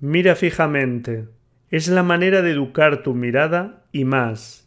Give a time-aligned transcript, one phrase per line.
[0.00, 1.28] Mira fijamente.
[1.68, 4.66] Es la manera de educar tu mirada y más.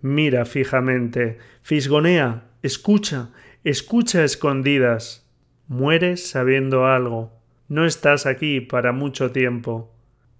[0.00, 1.36] Mira fijamente.
[1.62, 2.44] Fisgonea.
[2.62, 3.28] Escucha.
[3.62, 5.30] Escucha escondidas.
[5.68, 7.38] Mueres sabiendo algo.
[7.68, 9.94] No estás aquí para mucho tiempo.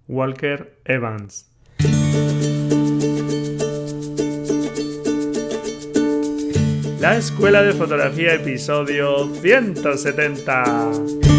[0.09, 1.47] Walker Evans.
[6.99, 11.30] La Escuela de Fotografía, episodio 170.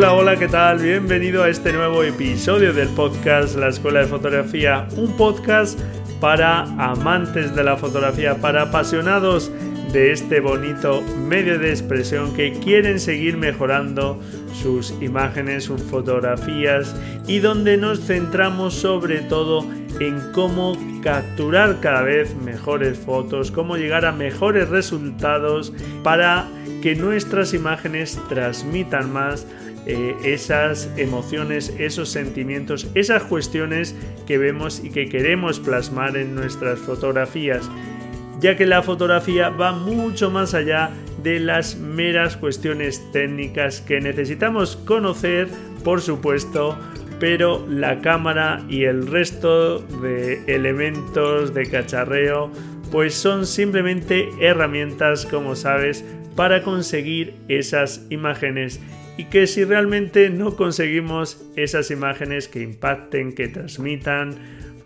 [0.00, 0.78] Hola, hola, ¿qué tal?
[0.78, 5.78] Bienvenido a este nuevo episodio del podcast La Escuela de Fotografía, un podcast
[6.22, 9.52] para amantes de la fotografía, para apasionados
[9.92, 14.18] de este bonito medio de expresión que quieren seguir mejorando
[14.62, 19.66] sus imágenes, sus fotografías y donde nos centramos sobre todo
[20.00, 26.48] en cómo capturar cada vez mejores fotos, cómo llegar a mejores resultados para
[26.80, 29.46] que nuestras imágenes transmitan más
[29.86, 33.94] eh, esas emociones, esos sentimientos, esas cuestiones
[34.26, 37.70] que vemos y que queremos plasmar en nuestras fotografías,
[38.40, 40.90] ya que la fotografía va mucho más allá
[41.22, 45.48] de las meras cuestiones técnicas que necesitamos conocer,
[45.84, 46.78] por supuesto,
[47.18, 52.50] pero la cámara y el resto de elementos de cacharreo
[52.90, 58.80] pues son simplemente herramientas, como sabes, para conseguir esas imágenes
[59.20, 64.34] y que si realmente no conseguimos esas imágenes que impacten, que transmitan,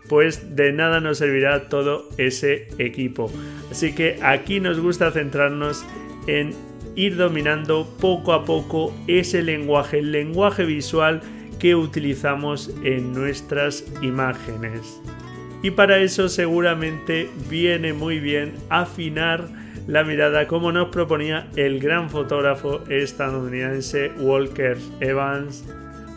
[0.09, 3.31] pues de nada nos servirá todo ese equipo.
[3.71, 5.85] Así que aquí nos gusta centrarnos
[6.27, 6.53] en
[6.97, 11.21] ir dominando poco a poco ese lenguaje, el lenguaje visual
[11.57, 14.99] que utilizamos en nuestras imágenes.
[15.63, 19.47] Y para eso seguramente viene muy bien afinar
[19.87, 25.63] la mirada como nos proponía el gran fotógrafo estadounidense Walker Evans,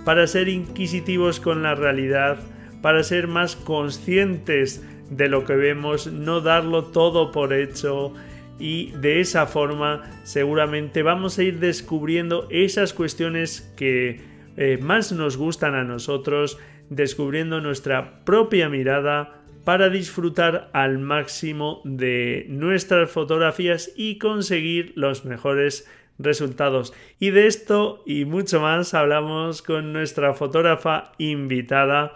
[0.04, 2.38] para ser inquisitivos con la realidad,
[2.80, 8.14] para ser más conscientes de lo que vemos, no darlo todo por hecho.
[8.58, 14.20] Y de esa forma seguramente vamos a ir descubriendo esas cuestiones que
[14.56, 16.58] eh, más nos gustan a nosotros,
[16.88, 19.37] descubriendo nuestra propia mirada,
[19.68, 25.86] para disfrutar al máximo de nuestras fotografías y conseguir los mejores
[26.18, 26.94] resultados.
[27.18, 32.14] Y de esto y mucho más hablamos con nuestra fotógrafa invitada,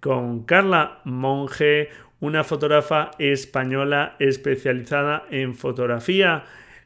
[0.00, 6.42] con Carla Monge, una fotógrafa española especializada en fotografía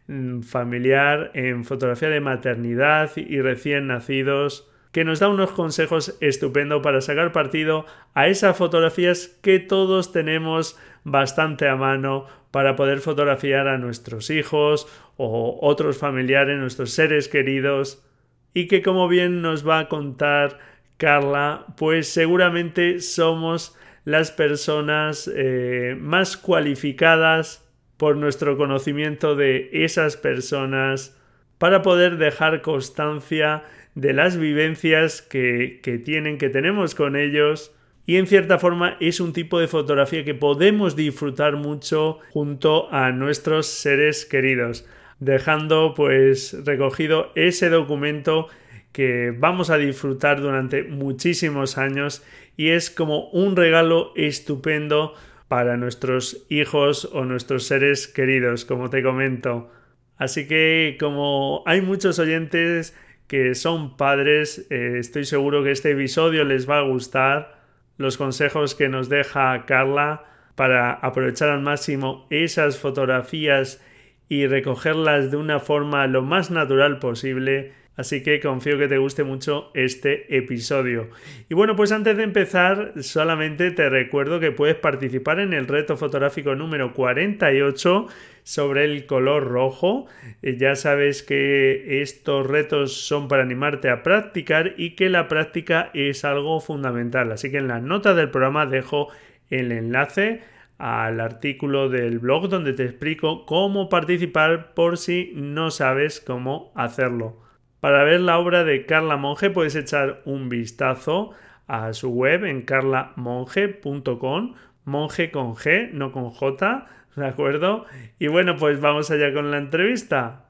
[0.08, 6.80] mm, familiar, en fotografía de maternidad y recién nacidos que nos da unos consejos estupendos
[6.80, 7.84] para sacar partido
[8.14, 14.86] a esas fotografías que todos tenemos bastante a mano para poder fotografiar a nuestros hijos
[15.16, 18.06] o otros familiares, nuestros seres queridos.
[18.54, 20.60] Y que como bien nos va a contar
[20.96, 31.20] Carla, pues seguramente somos las personas eh, más cualificadas por nuestro conocimiento de esas personas
[31.58, 37.72] para poder dejar constancia de las vivencias que, que tienen, que tenemos con ellos.
[38.06, 43.12] Y en cierta forma es un tipo de fotografía que podemos disfrutar mucho junto a
[43.12, 44.86] nuestros seres queridos,
[45.20, 48.48] dejando pues recogido ese documento
[48.92, 52.22] que vamos a disfrutar durante muchísimos años
[52.56, 55.14] y es como un regalo estupendo
[55.48, 59.70] para nuestros hijos o nuestros seres queridos, como te comento.
[60.16, 66.44] Así que como hay muchos oyentes que son padres, eh, estoy seguro que este episodio
[66.44, 67.62] les va a gustar.
[67.96, 70.24] Los consejos que nos deja Carla
[70.56, 73.82] para aprovechar al máximo esas fotografías
[74.28, 79.22] y recogerlas de una forma lo más natural posible Así que confío que te guste
[79.22, 81.10] mucho este episodio.
[81.48, 85.96] Y bueno, pues antes de empezar, solamente te recuerdo que puedes participar en el reto
[85.96, 88.08] fotográfico número 48
[88.42, 90.06] sobre el color rojo.
[90.42, 95.90] Eh, ya sabes que estos retos son para animarte a practicar y que la práctica
[95.94, 97.30] es algo fundamental.
[97.30, 99.08] Así que en las notas del programa dejo
[99.50, 100.42] el enlace
[100.78, 107.43] al artículo del blog donde te explico cómo participar por si no sabes cómo hacerlo.
[107.84, 111.32] Para ver la obra de Carla Monge puedes echar un vistazo
[111.66, 114.54] a su web en carlamonge.com,
[114.84, 117.84] monje con G, no con J, ¿de acuerdo?
[118.18, 120.46] Y bueno, pues vamos allá con la entrevista.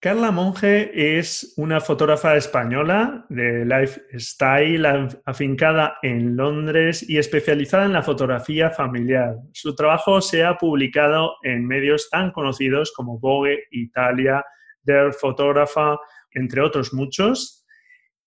[0.00, 4.86] Carla Monge es una fotógrafa española de lifestyle
[5.24, 9.38] afincada en Londres y especializada en la fotografía familiar.
[9.52, 14.44] Su trabajo se ha publicado en medios tan conocidos como Vogue, Italia,
[14.84, 15.98] Der Fotógrafa,
[16.34, 17.64] entre otros muchos.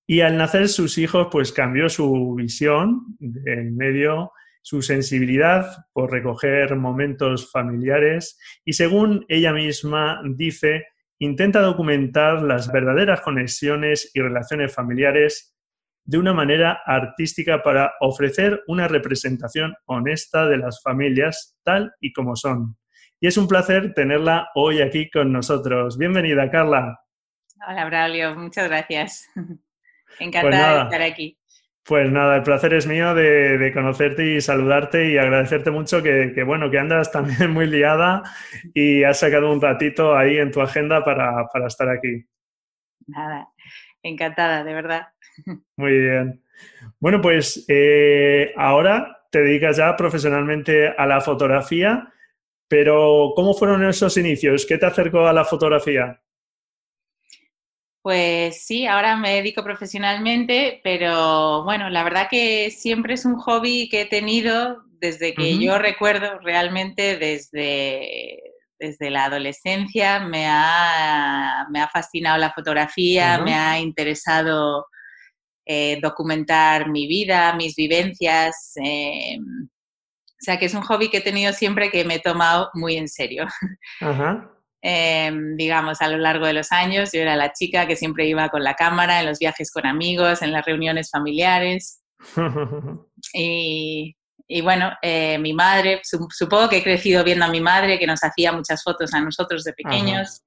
[0.07, 4.31] Y al nacer sus hijos, pues cambió su visión del medio,
[4.61, 10.85] su sensibilidad por recoger momentos familiares y según ella misma dice,
[11.19, 15.55] intenta documentar las verdaderas conexiones y relaciones familiares
[16.03, 22.35] de una manera artística para ofrecer una representación honesta de las familias tal y como
[22.35, 22.77] son.
[23.21, 25.97] Y es un placer tenerla hoy aquí con nosotros.
[25.97, 27.06] Bienvenida, Carla.
[27.65, 28.35] Hola, Braulio.
[28.35, 29.29] Muchas gracias.
[30.19, 31.37] Encantada de estar aquí.
[31.83, 36.69] Pues nada, el placer es mío de, conocerte y saludarte y agradecerte mucho que, bueno,
[36.69, 38.23] que andas también muy liada
[38.73, 42.25] y has sacado un ratito ahí en tu agenda para, estar aquí.
[43.07, 43.47] Nada,
[44.03, 45.07] encantada, de verdad.
[45.77, 46.43] Muy bien.
[46.99, 52.11] Bueno, pues eh, ahora te dedicas ya profesionalmente a la fotografía,
[52.67, 54.65] pero ¿cómo fueron esos inicios?
[54.65, 56.19] ¿Qué te acercó a la fotografía?
[58.07, 63.89] Pues sí, ahora me dedico profesionalmente, pero bueno, la verdad que siempre es un hobby
[63.89, 68.39] que he tenido desde que yo recuerdo, realmente desde,
[68.79, 74.85] desde la adolescencia me ha, me ha fascinado la fotografía, me ha interesado
[75.65, 78.71] eh, documentar mi vida, mis vivencias.
[78.81, 82.69] Eh, o sea que es un hobby que he tenido siempre que me he tomado
[82.73, 83.47] muy en serio.
[83.99, 84.56] Ajá.
[84.81, 87.09] Em, digamos, a lo largo de los años.
[87.11, 90.41] Yo era la chica que siempre iba con la cámara en los viajes con amigos,
[90.41, 92.03] en las reuniones familiares.
[93.33, 94.15] y,
[94.61, 98.51] bueno, eh, mi madre, supongo que he crecido viendo a mi madre que nos hacía
[98.51, 100.43] muchas fotos a nosotros de pequeños.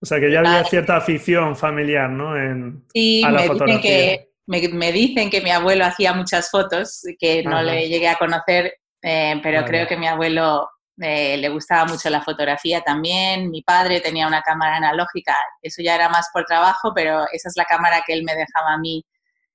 [0.00, 2.36] O sea que ya había cierta afición familiar, ¿no?
[2.36, 7.62] En, sí, me, dicen que, me, dicen que mi abuelo hacía muchas fotos, que no
[7.62, 10.68] le llegué a conocer, eh, pero creo que mi abuelo
[11.00, 13.50] eh, le gustaba mucho la fotografía también.
[13.50, 17.56] Mi padre tenía una cámara analógica, eso ya era más por trabajo, pero esa es
[17.56, 19.04] la cámara que él me dejaba a mí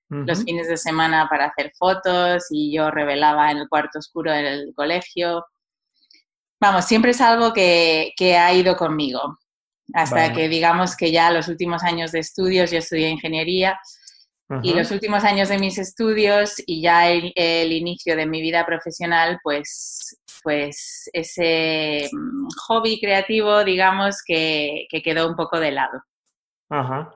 [0.09, 4.71] los fines de semana para hacer fotos y yo revelaba en el cuarto oscuro del
[4.73, 5.45] colegio.
[6.61, 9.37] Vamos, siempre es algo que, ha ido conmigo,
[9.93, 13.77] hasta que digamos que ya los últimos años de estudios, yo estudié ingeniería,
[14.63, 18.65] y los últimos años de mis estudios y ya el, el, inicio de mi vida
[18.65, 20.17] profesional, pues
[20.47, 26.01] pues ese mm, hobby creativo, digamos, que, quedó un poco de lado.
[26.69, 27.13] Ajá.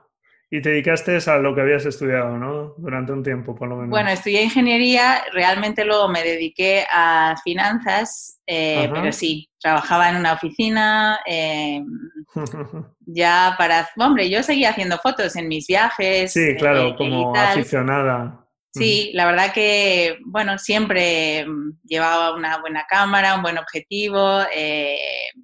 [0.50, 2.74] Y te dedicaste a lo que habías estudiado, ¿no?
[2.76, 3.88] Durante un tiempo, por lo menos.
[3.88, 10.34] Bueno, estudié ingeniería, realmente luego me dediqué a finanzas, eh, pero sí, trabajaba en una
[10.34, 11.86] oficina, em,
[13.06, 13.88] ya para...
[13.96, 16.34] Hombre, yo seguía haciendo fotos en mis viajes.
[16.34, 18.41] Sí, claro, eh, como aficionada.
[18.72, 24.96] Sí, la verdad que, bueno, siempre mm, llevaba una buena cámara, un buen objetivo, eh,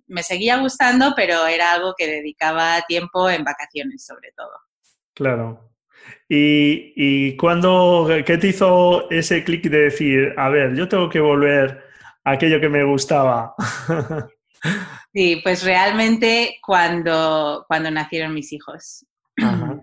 [0.07, 4.53] me seguía gustando, pero era algo que dedicaba tiempo en vacaciones sobre todo.
[5.15, 5.75] Claro.
[6.27, 11.21] ¿Y, y cuándo, qué te hizo ese clic de decir, a ver, yo tengo que
[11.21, 11.85] volver
[12.25, 13.55] a aquello que me gustaba?
[15.13, 19.05] sí, pues realmente cuando, cuando nacieron mis hijos.
[19.43, 19.79] Ajá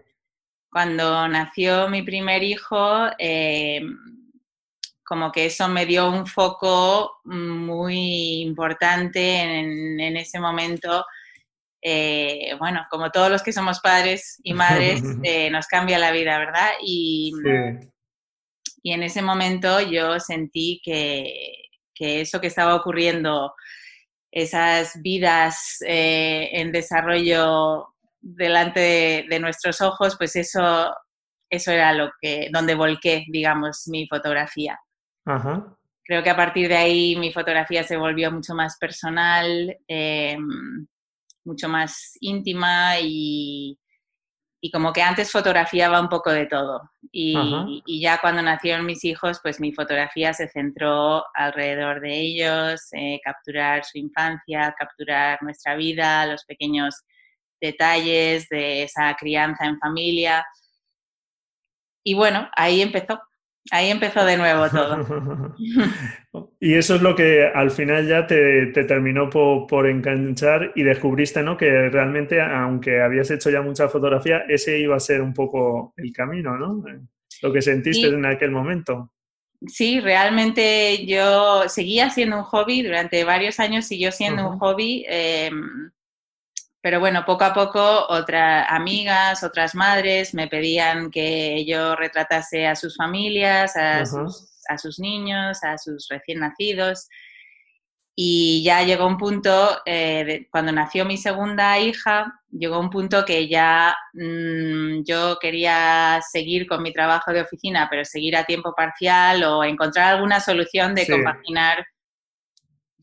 [0.75, 3.79] cuando nació mi primer hijo, eh,
[5.05, 11.05] como que eso me dio un foco muy importante en, ese momento.
[11.81, 16.37] Eh, bueno, como todos los que somos padres y madres, eh, nos cambia la vida,
[16.39, 16.71] ¿verdad?
[16.83, 17.31] Y,
[18.83, 23.55] y en ese momento yo sentí que, que, eso que estaba ocurriendo,
[24.29, 27.94] esas vidas en desarrollo
[28.25, 30.93] delante de, nuestros ojos, pues eso,
[31.47, 34.79] eso era lo que, donde volqué, digamos, mi fotografía.
[36.03, 40.87] Creo que a partir de ahí mi fotografía se volvió mucho más personal, em,
[41.43, 43.77] mucho más íntima y,
[44.59, 46.81] y, como que antes fotografiaba un poco de todo.
[47.11, 52.87] Y, y, ya cuando nacieron mis hijos, pues mi fotografía se centró alrededor de ellos,
[52.93, 57.03] eh, capturar su infancia, capturar nuestra vida, los pequeños
[57.61, 60.45] detalles de esa crianza en familia.
[62.03, 63.19] Y bueno, ahí empezó,
[63.71, 65.55] ahí empezó de nuevo todo.
[66.59, 71.57] y eso es lo que al final ya te, terminó por, enganchar y descubriste, ¿no?
[71.57, 76.11] Que realmente, aunque habías hecho ya mucha fotografía, ese iba a ser un poco el
[76.13, 76.83] camino, ¿no?
[77.41, 79.11] Lo que sentiste en aquel momento.
[79.67, 85.05] Sí, realmente yo seguía siendo un hobby, durante varios años siguió siendo un hobby.
[85.07, 85.91] Em,
[86.85, 92.75] pero bueno, poco a poco otras amigas, otras madres me pedían que yo retratase a
[92.75, 97.09] sus familias, a, sus, niños, a sus recién nacidos.
[98.15, 103.47] Y ya llegó un punto, eh, cuando nació mi segunda hija, llegó un punto que
[103.47, 109.43] ya mm, yo quería seguir con mi trabajo de oficina, pero seguir a tiempo parcial
[109.43, 111.83] o encontrar alguna solución de compaginar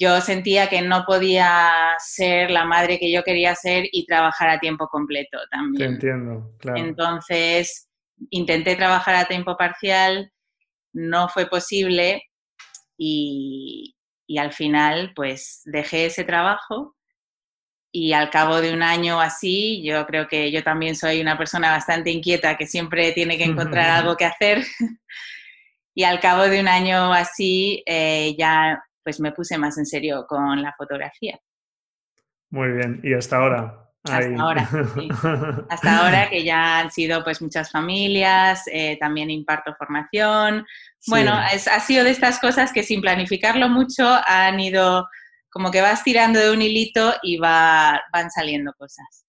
[0.03, 4.59] yo sentía que no podía ser la madre que yo quería ser y trabajar a
[4.59, 5.79] tiempo completo también.
[5.79, 6.79] Te entiendo, claro.
[6.79, 7.89] Entonces,
[8.31, 10.33] intenté trabajar a tiempo parcial,
[10.93, 12.21] no fue posible
[12.99, 13.95] y,
[14.37, 16.97] al final, pues, dejé ese trabajo
[17.93, 21.71] y al cabo de un año así, yo creo que yo también soy una persona
[21.71, 24.65] bastante inquieta que siempre tiene que encontrar algo que hacer.
[25.95, 30.27] y al cabo de un año así, eh, ya pues me puse más en serio
[30.29, 31.39] con la fotografía.
[32.51, 33.79] Muy bien, y hasta ahora.
[34.05, 35.09] Hasta ahora, sí.
[35.71, 40.67] Hasta ahora que ya han sido pues muchas familias, eh, también imparto formación.
[41.07, 45.07] Bueno, ha sido de estas cosas que sin planificarlo mucho han ido
[45.51, 49.22] como que vas tirando de un hilito y va, van saliendo cosas.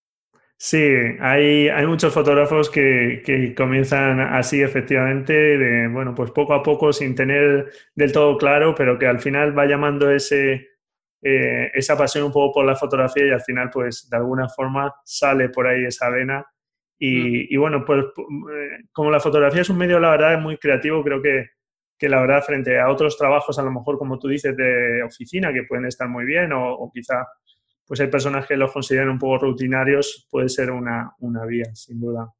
[0.58, 0.78] Sí,
[1.20, 7.16] hay, hay muchos fotógrafos que, comienzan así efectivamente, de, bueno, pues poco a poco sin
[7.16, 10.70] tener del todo claro, pero que al final va llamando ese,
[11.22, 14.94] eh, esa pasión un poco por la fotografía y al final pues de alguna forma
[15.04, 16.46] sale por ahí esa vena.
[16.98, 17.60] Y, mm.
[17.60, 21.50] bueno, pues eh, como la fotografía es un medio, la verdad, muy creativo, creo que,
[21.98, 25.52] que la verdad frente a otros trabajos, a lo mejor como tú dices, de oficina,
[25.52, 27.26] que pueden estar muy bien o, o quizá
[27.86, 31.14] pues hay personas que los consideran un poco rutinarios, puede ser una,
[31.48, 32.32] vía, sin duda.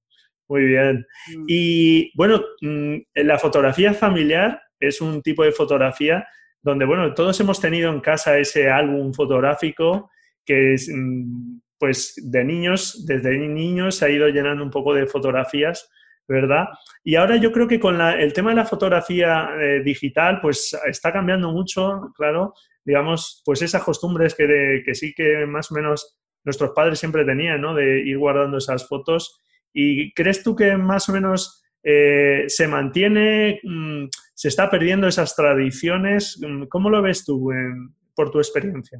[0.48, 1.06] Muy bien.
[1.36, 1.46] Mm.
[1.48, 6.28] Y bueno, mm, la fotografía familiar es un tipo de fotografía
[6.62, 10.10] donde, bueno, todos hemos tenido en casa ese álbum fotográfico
[10.46, 15.06] que es, mm, pues, de niños, desde niños se ha ido llenando un poco de
[15.08, 15.90] fotografías,
[16.28, 16.68] ¿verdad?
[17.04, 21.12] Y ahora yo creo que con el tema de la fotografía eh, digital, pues está
[21.12, 22.54] cambiando mucho, claro,
[22.86, 27.62] digamos, pues esas costumbres que, que sí que más o menos nuestros padres siempre tenían,
[27.62, 27.74] ¿no?
[27.74, 29.40] De ir guardando esas fotos.
[29.74, 35.36] ¿Y crees tú que más o menos eh, se mantiene, mm, se está perdiendo esas
[35.36, 36.40] tradiciones?
[36.42, 37.50] Mm, ¿Cómo lo ves tú
[38.16, 39.00] por tu experiencia?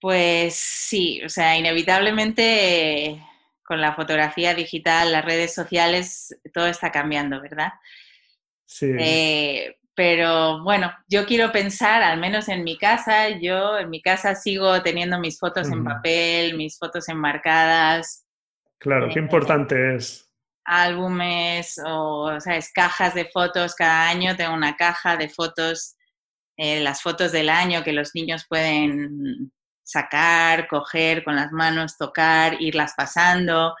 [0.00, 3.20] Pues sí, o sea, inevitablemente
[3.64, 7.72] con la fotografía digital, las redes sociales, todo está cambiando, ¿verdad?
[8.64, 8.90] Sí.
[8.98, 14.36] Eh, pero bueno, yo quiero pensar, al menos en mi casa, yo en mi casa
[14.36, 18.24] sigo teniendo mis fotos en papel, mis fotos enmarcadas.
[18.78, 20.30] Claro, qué eh, importante es.
[20.64, 22.70] Álbumes o, ¿sabes?
[22.72, 23.74] Cajas de fotos.
[23.74, 25.96] Cada año tengo una caja de fotos,
[26.56, 29.50] eh, las fotos del año que los niños pueden
[29.82, 33.74] sacar, coger con las manos, tocar, irlas pasando.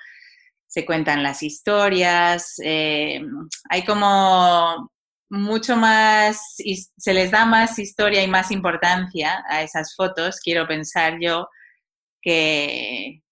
[0.66, 2.56] Se cuentan las historias.
[2.60, 3.22] Eh,
[3.70, 4.90] hay como
[5.30, 6.56] mucho más,
[6.96, 11.48] se les da más historia y más importancia a esas fotos, quiero pensar yo,
[12.22, 13.22] que,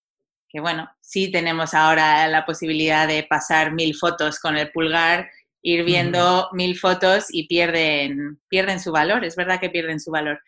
[0.48, 5.30] que bueno, sí tenemos ahora la posibilidad de pasar mil fotos con el pulgar,
[5.62, 10.40] ir viendo mil fotos y pierden, pierden su valor, es verdad que pierden su valor.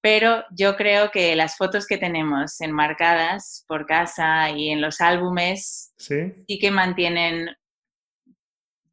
[0.00, 5.92] Pero yo creo que las fotos que tenemos enmarcadas por casa y en los álbumes
[5.96, 7.50] sí, sí que mantienen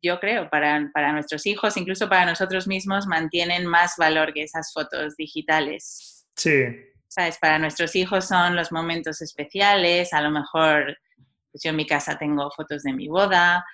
[0.05, 4.71] yo creo, para, para, nuestros hijos, incluso para nosotros mismos, mantienen más valor que esas
[4.73, 6.25] fotos digitales.
[6.35, 6.65] Sí.
[7.07, 7.37] ¿Sabes?
[7.39, 10.97] Para nuestros hijos son los momentos especiales, a lo mejor,
[11.51, 13.65] pues yo en mi casa tengo fotos de mi boda,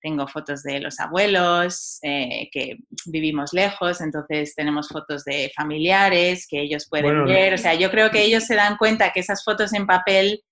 [0.00, 2.76] tengo fotos de los abuelos, eh, que
[3.06, 7.54] vivimos lejos, entonces tenemos fotos de familiares que ellos pueden ver.
[7.54, 10.44] O sea, yo creo que ellos se dan cuenta que esas fotos en papel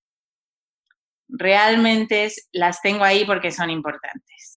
[1.28, 4.53] realmente las tengo ahí porque son importantes.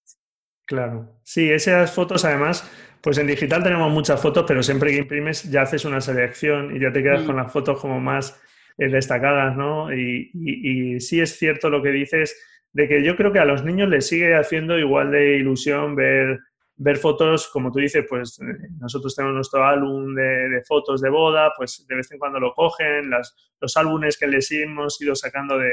[0.67, 2.69] Claro, sí, esas fotos además,
[3.01, 6.79] pues en digital tenemos muchas fotos, pero siempre que imprimes ya haces una selección y
[6.81, 7.25] ya te quedas mm.
[7.25, 8.37] con las fotos como más
[8.77, 9.93] eh, destacadas, ¿no?
[9.93, 12.37] Y, sí es cierto lo que dices
[12.73, 16.37] de que yo creo que a los niños les sigue haciendo igual de ilusión ver,
[16.75, 21.53] ver fotos, como tú dices, pues eh, nosotros tenemos nuestro álbum de, fotos de boda,
[21.55, 25.57] pues de vez en cuando lo cogen, las, los álbumes que les hemos ido sacando
[25.57, 25.71] de,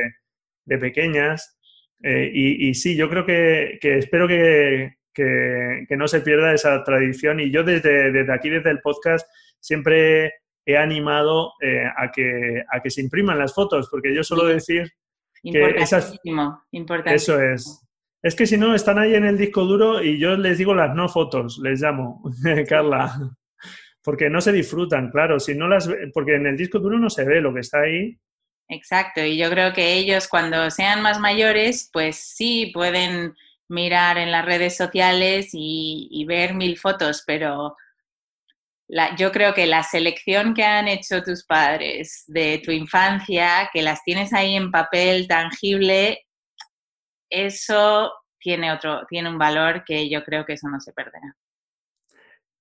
[0.66, 1.58] de pequeñas.
[2.06, 4.92] Eh, y, sí, yo creo que, espero que,
[5.96, 9.26] no se pierda esa tradición y yo desde, desde aquí, desde el podcast,
[9.58, 10.34] siempre
[10.66, 14.90] he animado eh, a, que, a que se impriman las fotos, porque yo suelo decir
[15.42, 16.14] que esas...
[17.14, 17.80] Eso es.
[18.22, 20.94] Es que si no, están ahí en el disco duro y yo les digo las
[20.94, 22.22] no fotos, les llamo,
[22.68, 23.12] Carla.
[24.02, 27.24] porque no se disfrutan, claro, si no las porque en el disco duro no se
[27.24, 28.18] ve lo que está ahí.
[28.68, 33.34] Exacto, y yo creo que ellos cuando sean más mayores, pues sí pueden
[33.68, 37.76] mirar en las redes sociales y, ver mil fotos, pero
[39.18, 44.02] yo creo que la selección que han hecho tus padres de tu infancia, que las
[44.02, 46.26] tienes ahí en papel tangible,
[47.30, 51.36] eso tiene otro, tiene un valor que yo creo que eso no se perderá.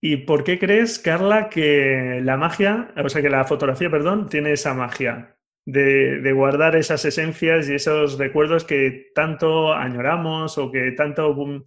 [0.01, 4.51] ¿Y por qué crees, Carla, que la magia, o sea, que la fotografía, perdón, tiene
[4.51, 5.32] esa magia
[5.65, 11.63] de, guardar esas esencias y esos recuerdos que tanto añoramos o que tanto mm,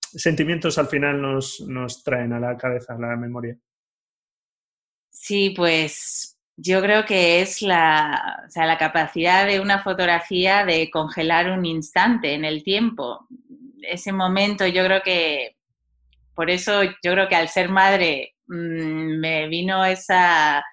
[0.00, 3.56] sentimientos al final nos, nos traen a la cabeza, a la memoria?
[5.10, 10.90] Sí, pues yo creo que es la, o sea, la capacidad de una fotografía de
[10.90, 13.26] congelar un instante en el tiempo.
[13.82, 15.56] Ese momento yo creo que
[16.34, 20.64] por eso yo creo que al ser madre mm, me vino esa,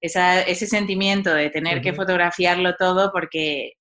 [0.00, 3.72] ese sentimiento de tener que fotografiarlo todo porque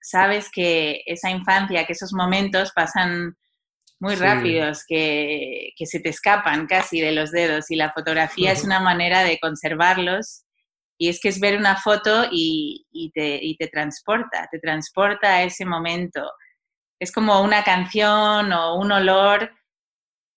[0.00, 3.36] sabes que esa infancia, que esos momentos pasan
[3.98, 8.78] muy rápidos, que, se te escapan casi de los dedos y la fotografía es una
[8.78, 10.44] manera de conservarlos
[10.98, 15.42] y es que es ver una foto y, te, y te transporta, te transporta a
[15.42, 16.30] ese momento.
[17.00, 19.50] Es como una canción o un olor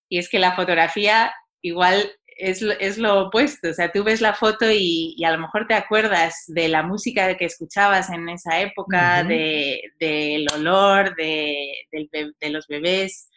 [0.10, 3.70] y es que la fotografía igual es, es, lo opuesto.
[3.70, 7.36] O sea, tú ves la foto y, a lo mejor te acuerdas de la música
[7.36, 13.30] que escuchabas en esa época, del olor de, de, los bebés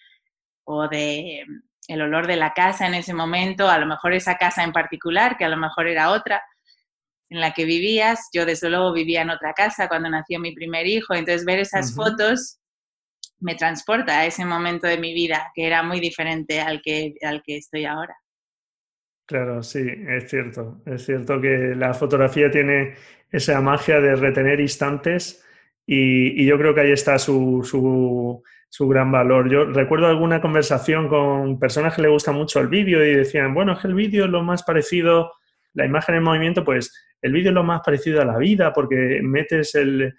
[0.65, 1.45] o de
[1.89, 5.37] el olor de la casa en ese momento, a lo mejor esa casa en particular,
[5.37, 6.41] que a lo mejor era otra
[7.29, 8.29] en la que vivías.
[8.33, 11.95] Yo desde luego vivía en otra casa cuando nació mi primer hijo, entonces ver esas
[11.95, 12.61] fotos
[13.41, 17.43] me transporta a ese momento de mi vida que era muy diferente al que, al
[17.43, 18.17] que estoy ahora.
[19.27, 20.83] Claro, sí, es cierto.
[20.85, 22.95] Es cierto que la fotografía tiene
[23.31, 25.45] esa magia de retener instantes
[25.87, 29.51] y, yo creo que ahí está su, su, gran valor.
[29.51, 33.73] Yo recuerdo alguna conversación con personas que le gusta mucho el vídeo y decían, bueno,
[33.73, 35.33] es que el vídeo es lo más parecido,
[35.75, 39.21] la imagen en movimiento, pues el vídeo es lo más parecido a la vida porque
[39.23, 40.15] metes el,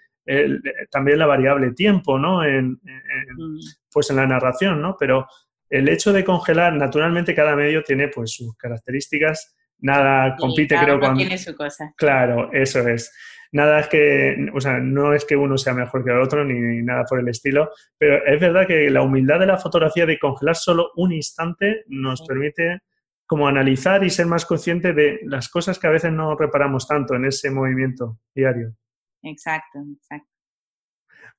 [0.89, 2.43] también la variable tiempo, ¿no?
[2.43, 3.59] En, mm.
[3.91, 4.95] pues en la narración, ¿no?
[4.99, 5.27] Pero
[5.73, 11.17] el hecho de congelar, naturalmente cada medio tiene pues sus características, nada compite creo con...
[11.17, 11.91] tiene su cosa.
[11.97, 13.11] Claro, eso es.
[13.51, 16.83] Nada es que, o sea, no es que uno sea mejor que el otro ni
[16.83, 20.55] nada por el estilo, pero es verdad que la humildad de la fotografía de congelar
[20.55, 22.81] solo un instante nos permite
[23.25, 27.15] como analizar y ser más consciente de las cosas que a veces no reparamos tanto
[27.15, 28.75] en ese movimiento diario.
[29.23, 30.29] Exacto, exacto.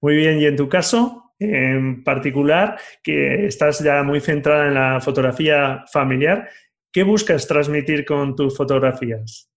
[0.01, 5.01] Muy bien, y en tu caso, en particular, que estás ya muy centrada en la
[5.01, 6.49] fotografía familiar,
[6.93, 9.51] ¿qué buscas transmitir con tus fotografías?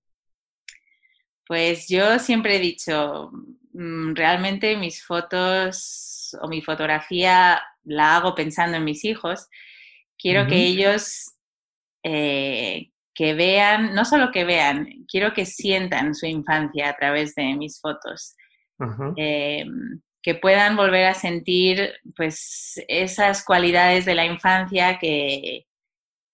[1.46, 3.32] Pues yo siempre he dicho,
[3.74, 9.48] mm, realmente mis fotos o mi fotografía la hago pensando en mis hijos.
[10.18, 11.38] Quiero que ellos
[12.04, 17.56] eh, que vean, no solo que vean, quiero que sientan su infancia a través de
[17.56, 18.36] mis fotos.
[19.16, 25.68] Em, que puedan volver a sentir pues esas cualidades de la infancia que,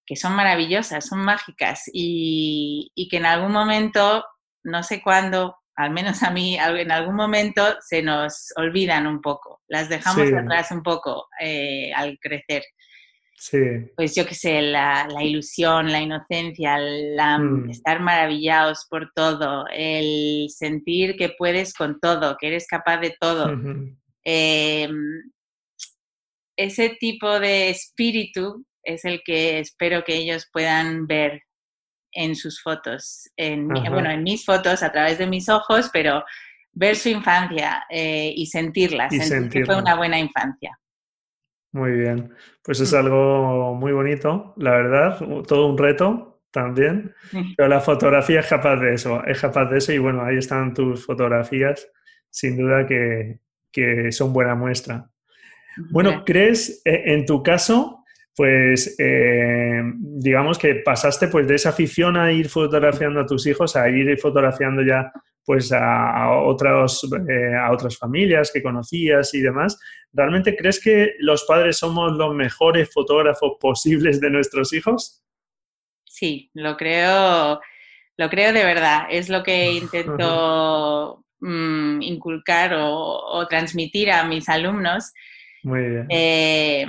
[0.04, 4.26] que son maravillosas, son mágicas y, que en algún momento,
[4.64, 9.62] no sé cuándo, al menos a mí, en algún momento se nos olvidan un poco,
[9.68, 12.64] las dejamos atrás un poco eh, al crecer.
[13.96, 17.70] Pues yo qué sé, la, ilusión, la inocencia, la, mm.
[17.70, 23.52] estar maravillados por todo, el sentir que puedes con todo, que eres capaz de todo.
[24.24, 25.24] Em,
[26.56, 31.42] ese tipo de espíritu es el que espero que ellos puedan ver
[32.14, 36.24] en sus fotos, en, bueno, en mis fotos a través de mis ojos, pero
[36.72, 40.78] ver su infancia eh, y sentirla, sentir que fue una buena infancia.
[41.74, 42.32] Muy bien,
[42.64, 47.16] pues es algo muy bonito, la verdad, todo un reto también,
[47.58, 50.76] pero la fotografía es capaz de eso, es capaz de eso y bueno, ahí están
[50.76, 51.90] tus fotografías,
[52.30, 53.40] sin duda que,
[54.12, 55.10] son buena muestra.
[55.90, 58.04] Bueno, ¿crees eh, en tu caso,
[58.36, 63.76] pues eh, digamos que pasaste pues de esa afición a ir fotografiando a tus hijos
[63.76, 65.12] a ir fotografiando ya
[65.46, 69.80] pues a, otros, eh, a otras familias que conocías y demás.
[70.14, 75.24] ¿Realmente crees que los padres somos los mejores fotógrafos posibles de nuestros hijos?
[76.06, 77.60] Sí, lo creo,
[78.18, 79.08] lo creo de verdad.
[79.10, 85.12] Es lo que intento mm, inculcar o, transmitir a mis alumnos.
[85.64, 86.08] Muy bien.
[86.10, 86.86] Eh,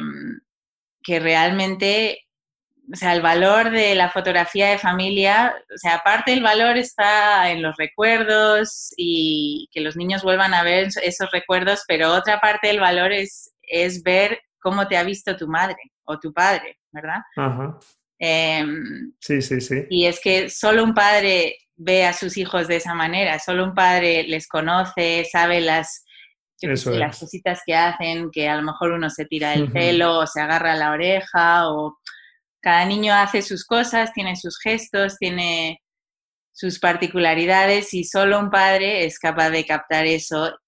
[1.03, 2.25] que realmente
[2.93, 7.51] o sea, el valor de la fotografía de familia, o sea, aparte el valor está
[7.51, 12.69] en los recuerdos y que los niños vuelvan a ver esos recuerdos, pero otra parte
[12.69, 17.21] del valor es, es ver cómo te ha visto tu madre o tu padre, ¿verdad?
[17.37, 17.79] Ajá.
[18.19, 19.87] Em, sí, sí, sí.
[19.89, 23.75] Y es que solo un padre ve a sus hijos de esa manera, solo un
[23.75, 26.05] padre les conoce, sabe las,
[26.61, 30.41] las cositas que hacen, que a lo mejor uno se tira el pelo o se
[30.41, 31.99] agarra la oreja o
[32.65, 35.83] cada niño hace sus cosas, tiene sus gestos, tiene
[36.51, 40.59] sus particularidades y solo un padre es capaz de captar eso.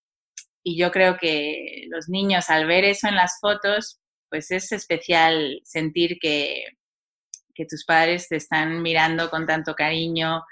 [0.62, 5.60] Y yo creo que los niños al ver eso en las fotos, pues es especial
[5.64, 6.64] sentir que,
[7.70, 10.42] tus padres te están mirando con tanto cariño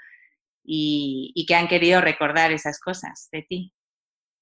[0.63, 3.73] y, que han querido recordar esas cosas de ti.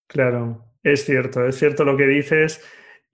[0.08, 2.64] Claro, es cierto, es cierto lo que dices.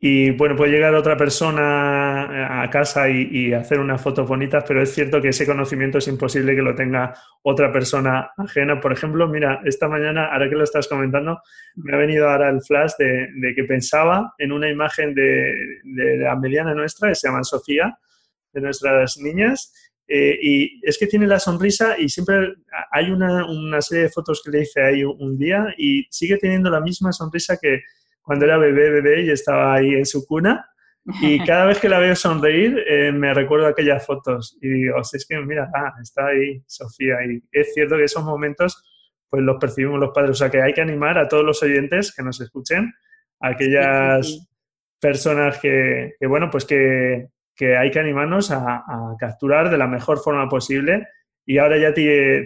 [0.02, 4.94] Y bueno, puede llegar otra persona a casa y, hacer unas fotos bonitas, pero es
[4.94, 8.80] cierto que ese conocimiento es imposible que lo tenga otra persona ajena.
[8.80, 11.42] Por ejemplo, mira, esta mañana, ahora que lo estás comentando,
[11.76, 16.38] me ha venido ahora el flash de, que pensaba en una imagen de, de, la
[16.38, 17.98] mediana nuestra, que se llama Sofía,
[18.54, 19.74] de nuestras niñas,
[20.08, 22.56] eh, y es que tiene la sonrisa y siempre
[22.92, 26.72] hay una, una serie de fotos que le hice ahí un día y sigue teniendo
[26.72, 27.82] la misma sonrisa que
[28.30, 30.64] cuando era bebé, bebé y estaba ahí en su cuna.
[31.20, 35.26] Y cada vez que la veo sonreír, eh, me recuerdo aquellas fotos y digo, es
[35.28, 37.16] que mira, ah, está ahí Sofía.
[37.26, 38.84] Y es cierto que esos momentos,
[39.32, 40.30] pues los percibimos los padres.
[40.30, 42.94] O sea que hay que animar a todos los oyentes que nos escuchen,
[43.40, 44.48] a aquellas
[45.02, 47.30] personas que, bueno, pues que,
[47.80, 48.84] hay que animarnos a,
[49.18, 51.08] capturar de la mejor forma posible.
[51.48, 52.46] Y ahora ya te,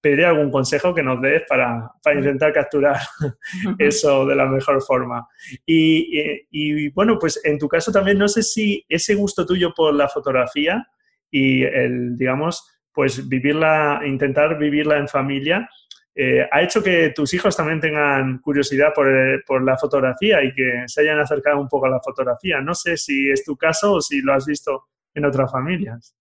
[0.00, 2.96] pediré algún consejo que nos des para, intentar capturar
[3.78, 5.26] eso de la mejor forma.
[5.64, 10.08] Y, bueno, pues en tu caso también no sé si ese gusto tuyo por la
[10.08, 10.86] fotografía
[11.30, 15.68] y el, digamos, pues vivirla, intentar vivirla en familia,
[16.14, 19.06] eh, ha hecho que tus hijos también tengan curiosidad por,
[19.44, 22.60] por, la fotografía y que se hayan acercado un poco a la fotografía.
[22.62, 26.16] No sé si es tu caso o si lo has visto en otras familias.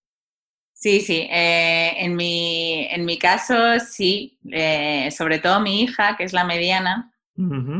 [0.85, 1.27] Sí, sí.
[1.31, 4.37] Eh, en, mi, en mi caso, sí.
[4.51, 7.11] Eh, sobre todo mi hija, que es la mediana,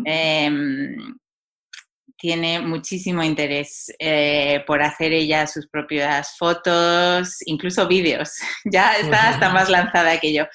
[0.05, 1.15] em,
[2.17, 8.31] tiene muchísimo interés eh, por hacer ella sus propias fotos, incluso vídeos.
[8.65, 10.45] ya está hasta más lanzada que yo.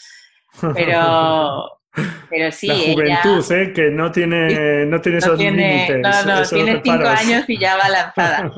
[0.75, 1.71] Pero,
[2.31, 2.67] pero sí.
[2.67, 3.73] La juventud, ¿eh?
[3.73, 6.01] que no tiene, no tiene esos límites.
[6.01, 8.51] No, no, tiene cinco años y ya va lanzada.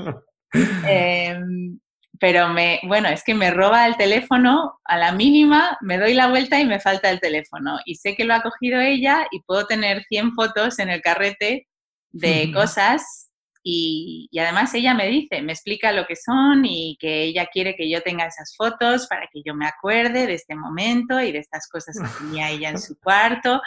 [0.88, 1.78] Em,
[2.22, 6.28] pero me, bueno, es que me roba el teléfono a la mínima, me doy la
[6.28, 7.80] vuelta y me falta el teléfono.
[7.84, 11.66] Y sé que lo ha cogido ella y puedo tener 100 fotos en el carrete
[12.12, 13.32] de cosas
[13.64, 17.90] y, además ella me dice, me explica lo que son y que ella quiere que
[17.90, 21.68] yo tenga esas fotos para que yo me acuerde de este momento y de estas
[21.68, 23.60] cosas que tenía ella en su cuarto.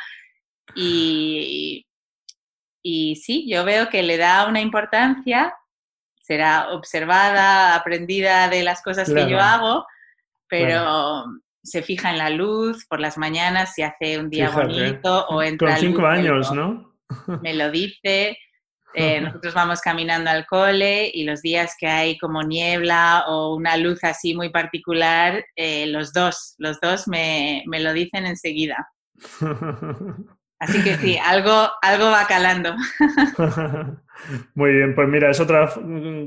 [0.77, 1.85] Y,
[2.81, 5.53] y sí, yo veo que le da una importancia
[6.25, 9.85] será observada, aprendida de las cosas que yo hago,
[10.47, 11.25] pero
[11.63, 15.71] se fija en la luz por las mañanas si hace un día bonito o entra
[15.71, 16.95] Con cinco años, ¿no?
[17.43, 18.37] Me lo dice.
[18.95, 23.77] Eh, nosotros vamos caminando al cole y los días que hay como niebla o una
[23.77, 28.89] luz así muy particular, eh, los dos, los dos me, me lo dicen enseguida.
[30.59, 32.75] Así que sí, algo, algo va calando.
[34.55, 35.71] Muy bien, pues mira, es otra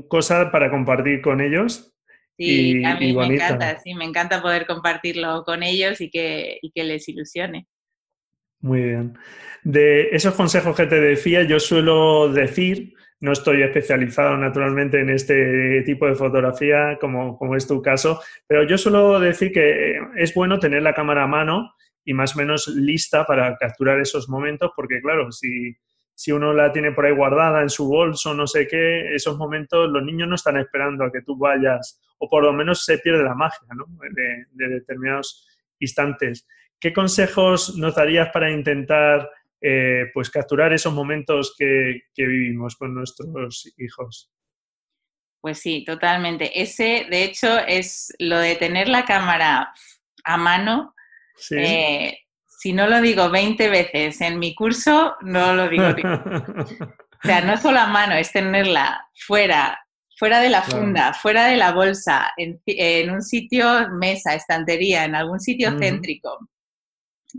[0.07, 1.93] cosa para compartir con ellos.
[2.37, 6.83] Sí, a mí me encanta, sí, me encanta poder compartirlo con ellos y que, que
[6.83, 7.67] les ilusione.
[8.61, 9.17] Muy bien.
[9.63, 15.81] De esos consejos que te decía, yo suelo decir, no estoy especializado naturalmente en este
[15.81, 20.59] tipo de fotografía, como, como es tu caso, pero yo suelo decir que es bueno
[20.59, 21.73] tener la cámara a mano
[22.05, 25.75] y más o menos lista para capturar esos momentos, porque claro, si,
[26.13, 29.89] si uno la tiene por ahí guardada en su bolso, no sé qué, esos momentos
[29.89, 33.23] los niños no están esperando a que tú vayas, o por lo menos se pierde
[33.23, 33.85] la magia ¿no?
[34.11, 35.47] de, determinados
[35.79, 36.47] instantes.
[36.79, 39.29] ¿Qué consejos nos darías para intentar
[39.61, 44.31] eh, pues capturar esos momentos que, que vivimos con nuestros hijos?
[45.41, 46.61] Pues sí, totalmente.
[46.61, 49.73] Ese, de hecho, es lo de tener la cámara
[50.25, 50.95] a mano,
[51.51, 55.83] eh, si no lo digo 20 veces en mi curso, no lo digo.
[55.93, 59.79] o sea, no solo a mano, es tenerla fuera,
[60.17, 65.39] fuera de la funda, fuera de la bolsa, en, un sitio, mesa, estantería, en algún
[65.39, 66.49] sitio céntrico.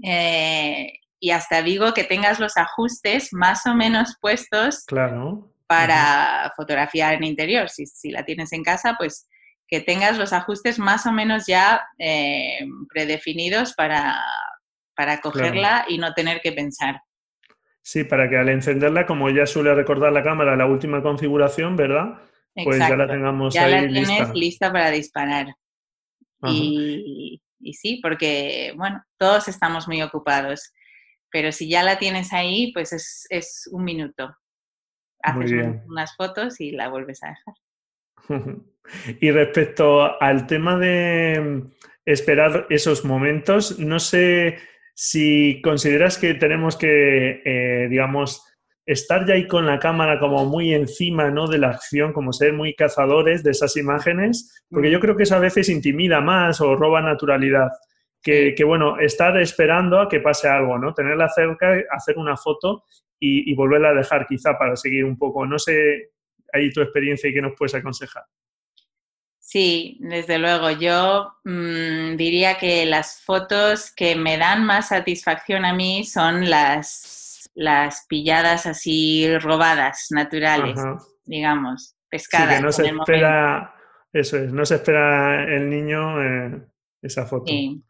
[0.03, 5.53] Eh, y hasta digo que tengas los ajustes más o menos puestos claro.
[5.67, 7.69] para fotografiar en interior.
[7.69, 9.29] Si, si, la tienes en casa, pues
[9.71, 14.21] que tengas los ajustes más o menos ya eh, predefinidos para,
[14.97, 17.01] para cogerla y no tener que pensar.
[17.81, 22.21] Sí, para que al encenderla, como ya suele recordar la cámara la última configuración, ¿verdad?
[22.65, 24.73] Pues ya la tengamos ya la tienes lista.
[24.73, 25.55] para disparar.
[26.43, 30.73] Y, y, sí, porque, bueno, todos estamos muy ocupados,
[31.31, 34.35] pero si ya la tienes ahí, pues es, es un minuto.
[35.23, 35.53] Haces
[35.87, 37.55] unas fotos y la vuelves a dejar.
[39.21, 41.65] y respecto al tema de
[42.05, 44.59] esperar esos momentos, no sé
[44.95, 48.45] si consideras que tenemos que, eh, digamos,
[48.87, 51.47] estar ya ahí con la cámara como muy encima ¿no?
[51.47, 55.01] de la acción, como ser muy cazadores de esas imágenes, porque yo mm.
[55.01, 57.69] creo que eso a veces intimida más o roba naturalidad.
[58.23, 60.93] Que, bueno, estar esperando a que pase algo, ¿no?
[60.93, 62.85] Tenerla cerca, hacer una foto
[63.19, 65.47] y, volverla a dejar quizá para seguir un poco.
[65.47, 66.11] No sé,
[66.53, 68.25] ahí tu experiencia y qué nos puedes aconsejar.
[69.51, 70.71] Sí, desde luego.
[70.71, 77.51] Yo mm, diría que las fotos que me dan más satisfacción a mí son las,
[77.55, 80.79] las pilladas así robadas, naturales,
[81.25, 82.49] digamos, pescadas.
[82.49, 83.75] Sí, que no se espera,
[84.13, 86.63] eso es, no se espera el niño eh,
[87.03, 87.47] esa foto.
[87.47, 87.83] Sí.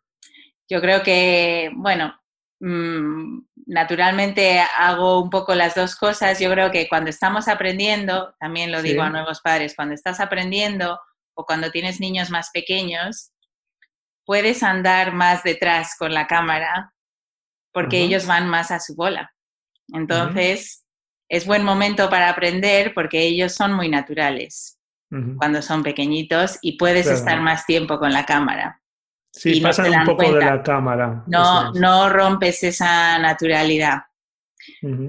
[0.66, 2.14] Yo creo que, bueno,
[2.60, 6.38] naturalmente hago un poco las dos cosas.
[6.38, 10.98] Yo creo que cuando estamos aprendiendo, también lo digo a nuevos padres, cuando estás aprendiendo
[11.34, 13.32] o cuando tienes niños más pequeños,
[14.26, 16.92] puedes andar más detrás con la cámara
[17.72, 19.32] porque ellos van más a su bola.
[19.92, 20.84] Entonces,
[21.28, 24.76] es buen momento para aprender porque ellos son muy naturales
[25.38, 28.80] cuando son pequeñitos y puedes estar más tiempo con la cámara.
[29.32, 31.22] Sí, pasan un poco de la cámara.
[31.26, 34.02] No, no rompes esa naturalidad.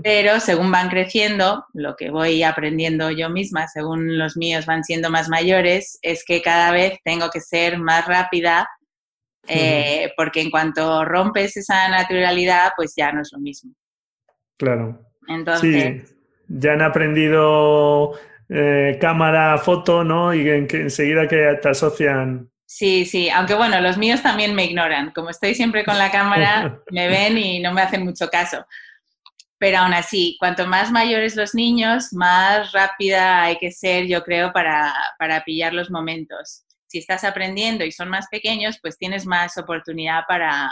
[0.03, 5.09] Pero según van creciendo, lo que voy aprendiendo yo misma, según los míos van siendo
[5.09, 8.67] más mayores, es que cada vez tengo que ser más rápida,
[9.47, 13.73] eh, porque en cuanto rompes esa naturalidad, pues ya no es lo mismo.
[14.57, 15.01] Claro.
[15.27, 16.07] Entonces.
[16.07, 16.15] Sí,
[16.47, 18.13] ya han aprendido
[18.49, 20.33] eh, cámara, foto, ¿no?
[20.33, 22.50] Y enseguida que te asocian.
[22.73, 25.11] Sí, sí, aunque bueno, los míos también me ignoran.
[25.11, 28.65] Como estoy siempre con la cámara, me ven y no me hacen mucho caso.
[29.57, 34.53] Pero aún así, cuanto más mayores los niños, más rápida hay que ser, yo creo,
[34.53, 34.93] para,
[35.45, 36.63] pillar los momentos.
[36.87, 40.71] Si estás aprendiendo y son más pequeños, pues tienes más oportunidad para,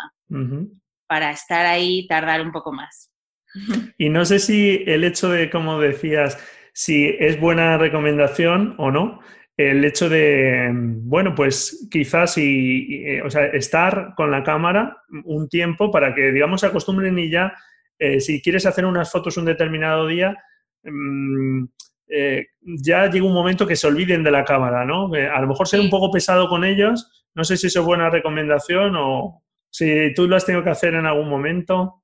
[1.06, 3.12] para estar ahí y tardar un poco más.
[3.98, 6.38] Y no sé si el hecho de, como decías,
[6.72, 9.20] si es buena recomendación o no,
[9.60, 15.50] el hecho de, bueno, pues quizás y, eh, o sea, estar con la cámara un
[15.50, 17.54] tiempo para que, digamos, se acostumbren y ya
[17.98, 20.34] eh, si quieres hacer unas fotos un determinado día,
[20.82, 21.66] mm,
[22.08, 25.12] eh, ya llega un momento que se olviden de la cámara, ¿no?
[25.14, 28.10] a lo mejor ser un poco pesado con ellos, no sé si eso es buena
[28.10, 32.02] recomendación o si tú lo has tenido que hacer en algún momento.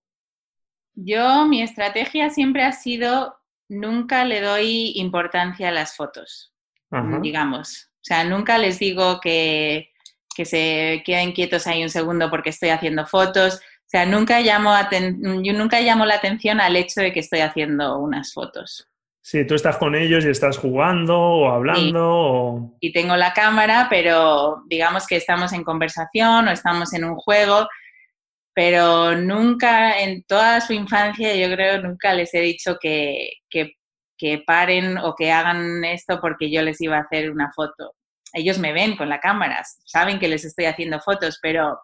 [0.94, 3.38] Yo, mi estrategia siempre ha sido,
[3.70, 6.54] nunca le doy importancia a las fotos,
[7.22, 7.90] digamos.
[7.96, 9.90] O sea, nunca les digo que,
[10.36, 14.72] que se queden quietos ahí un segundo porque estoy haciendo fotos o sea, nunca llamo,
[15.44, 18.90] yo nunca llamo la atención al hecho de que estoy haciendo unas fotos.
[19.22, 22.76] Sí, tú estás con ellos y estás jugando o hablando.
[22.80, 27.68] Y tengo la cámara, pero digamos que estamos en conversación o estamos en un juego,
[28.56, 33.74] pero nunca en toda su infancia yo creo nunca les he dicho que, que,
[34.18, 37.94] que paren o que hagan esto porque yo les iba a hacer una foto.
[38.34, 41.80] Ellos me ven con la cámara, saben que les estoy haciendo fotos, pero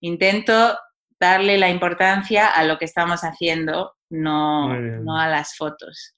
[0.00, 0.78] intento
[1.18, 6.14] darle la importancia a lo que estamos haciendo, no, no a las fotos.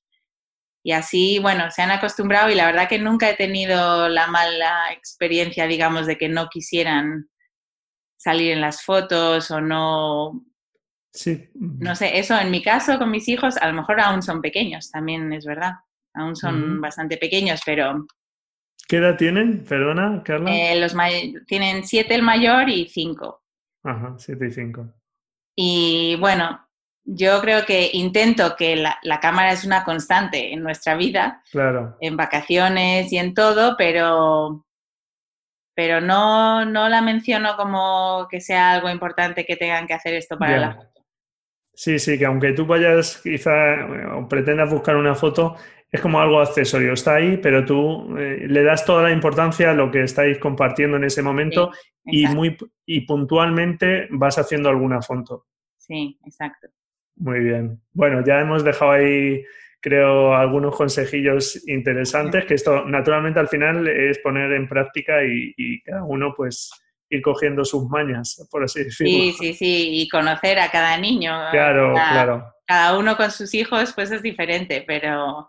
[0.85, 4.93] Y así, bueno, se han acostumbrado y la verdad que nunca he tenido la mala
[4.93, 7.29] experiencia, digamos, de que no quisieran
[8.17, 10.45] salir en las fotos o no...
[11.13, 11.51] Sí.
[11.55, 14.91] No sé, eso en mi caso con mis hijos, a lo mejor aún son pequeños,
[14.91, 15.73] también es verdad.
[16.15, 18.07] Aún son bastante pequeños, pero...
[18.89, 19.65] ¿Qué edad tienen?
[19.65, 20.51] Perdona, Carla.
[20.55, 20.95] Eh, los
[21.47, 23.43] tienen siete el mayor y cinco.
[23.85, 24.95] Ajá, 7 y 5.
[25.57, 26.61] Y bueno,
[27.05, 31.97] yo creo que intento que la, cámara es una constante en nuestra vida, claro.
[32.01, 34.65] en vacaciones y en todo, pero,
[35.75, 40.39] pero no, no la menciono como que sea algo importante que tengan que hacer esto
[40.39, 40.92] para la.
[41.75, 45.57] Sí, sí, que aunque tú vayas quizá o pretendas buscar una foto,
[45.91, 49.75] es como algo accesorio, está ahí, pero tú eh, le das toda la importancia a
[49.75, 51.71] lo que estáis compartiendo en ese momento
[52.05, 52.57] y, muy,
[52.87, 55.47] y puntualmente vas haciendo alguna foto.
[55.77, 56.69] Sí, exacto.
[57.17, 57.81] Muy bien.
[57.93, 59.45] Bueno, ya hemos dejado ahí
[59.83, 66.05] creo, algunos consejillos interesantes, que esto naturalmente al final es poner en práctica y, cada
[66.05, 66.71] uno pues
[67.17, 69.13] ir cogiendo sus mañas, por así decirlo.
[69.13, 71.33] Sí, sí, sí, y conocer a cada niño.
[71.51, 72.55] Claro, claro.
[72.67, 75.49] Cada uno con sus hijos pues es diferente, pero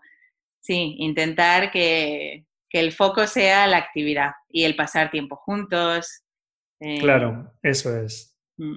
[0.60, 6.24] sí, intentar que, el foco sea la actividad y el pasar tiempo juntos.
[6.80, 8.36] Eh, claro, eso es.
[8.56, 8.74] Mm.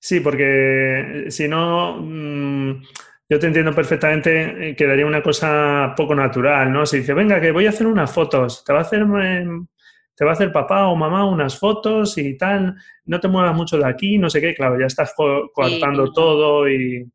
[0.00, 2.82] Sí, porque si no, mm,
[3.28, 6.84] yo te entiendo perfectamente, eh, quedaría una cosa poco natural, ¿no?
[6.84, 9.66] Si dice, venga, que voy a hacer unas fotos, te va a hacer, em,
[10.14, 13.78] te va a hacer papá o mamá unas fotos y tal, no te muevas mucho
[13.78, 17.10] de aquí, no sé qué, claro, ya estás coartando todo y...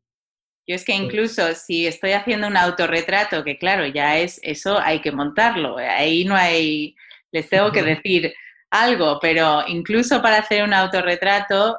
[0.66, 5.00] Yo es que incluso si estoy haciendo un autorretrato, que claro, ya es eso, hay
[5.00, 5.78] que montarlo.
[5.78, 6.94] Ahí no hay,
[7.32, 8.34] les tengo que decir
[8.70, 11.78] algo, pero incluso para hacer un autorretrato,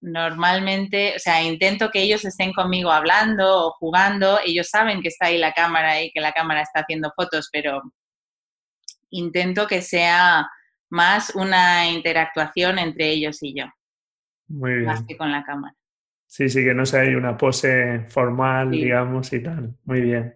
[0.00, 4.38] normalmente, o sea, intento que ellos estén conmigo hablando o jugando.
[4.44, 7.82] Ellos saben que está ahí la cámara y que la cámara está haciendo fotos, pero
[9.14, 10.48] intento que sea
[10.90, 13.66] más una interactuación entre ellos y yo.
[14.48, 14.86] Muy bien.
[14.86, 15.74] Más que con la cámara.
[16.26, 19.76] Sí, sí, que no sea una pose formal, digamos, y tal.
[19.84, 20.34] Muy bien.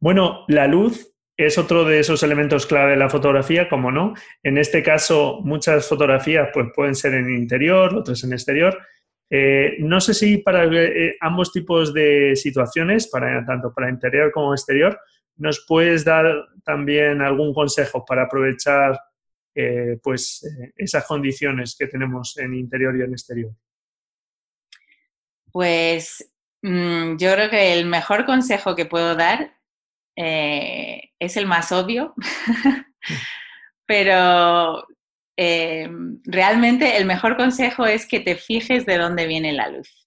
[0.00, 4.14] Bueno, la luz es otro de esos elementos clave de la fotografía, como no.
[4.42, 8.78] En este caso, muchas fotografías pues, pueden ser en interior, otras en exterior.
[9.28, 14.54] Eh, no sé si para eh, ambos tipos de situaciones, para, tanto para interior como
[14.54, 14.98] exterior,
[15.36, 16.26] nos puedes dar
[16.64, 18.98] también algún consejo para aprovechar
[19.54, 20.46] eh, pues,
[20.76, 23.52] esas condiciones que tenemos en interior y en exterior.
[25.50, 26.30] Pues
[26.62, 29.56] mm, yo creo que el mejor consejo que puedo dar
[30.16, 32.14] eh, es el más obvio,
[33.86, 34.86] pero
[35.36, 35.88] eh,
[36.24, 40.05] realmente el mejor consejo es que te fijes de dónde viene la luz.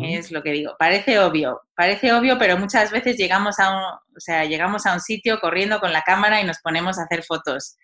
[0.00, 0.74] Es lo que digo.
[0.78, 5.00] Parece obvio, parece obvio, pero muchas veces llegamos a un, o sea, llegamos a un
[5.00, 7.76] sitio corriendo con la cámara y nos ponemos a hacer fotos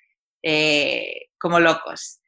[0.42, 2.20] eh, como locos.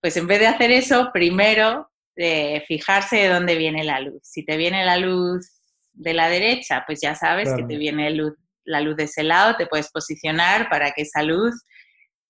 [0.00, 4.20] Pues en vez de hacer eso, primero de fijarse de dónde viene la luz.
[4.22, 5.48] Si te viene la luz
[5.92, 9.56] de la derecha, pues ya sabes que te viene luz, la luz de ese lado,
[9.56, 11.54] te puedes posicionar para que esa luz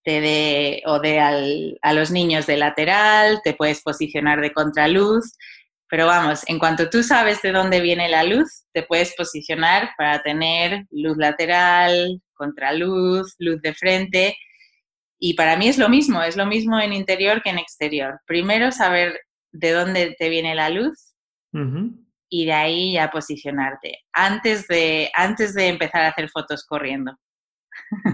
[0.04, 5.36] te dé o dé a los niños de lateral, te puedes posicionar de contraluz,
[5.92, 10.22] pero vamos, en cuanto tú sabes de dónde viene la luz, te puedes posicionar para
[10.22, 14.34] tener luz lateral, contraluz, luz de frente.
[15.18, 18.18] Y para mí es lo mismo, es lo mismo en interior que en exterior.
[18.24, 19.20] Primero saber
[19.52, 21.14] de dónde te viene la luz
[22.30, 27.14] y de ahí ya posicionarte, antes de, antes de empezar a hacer fotos corriendo.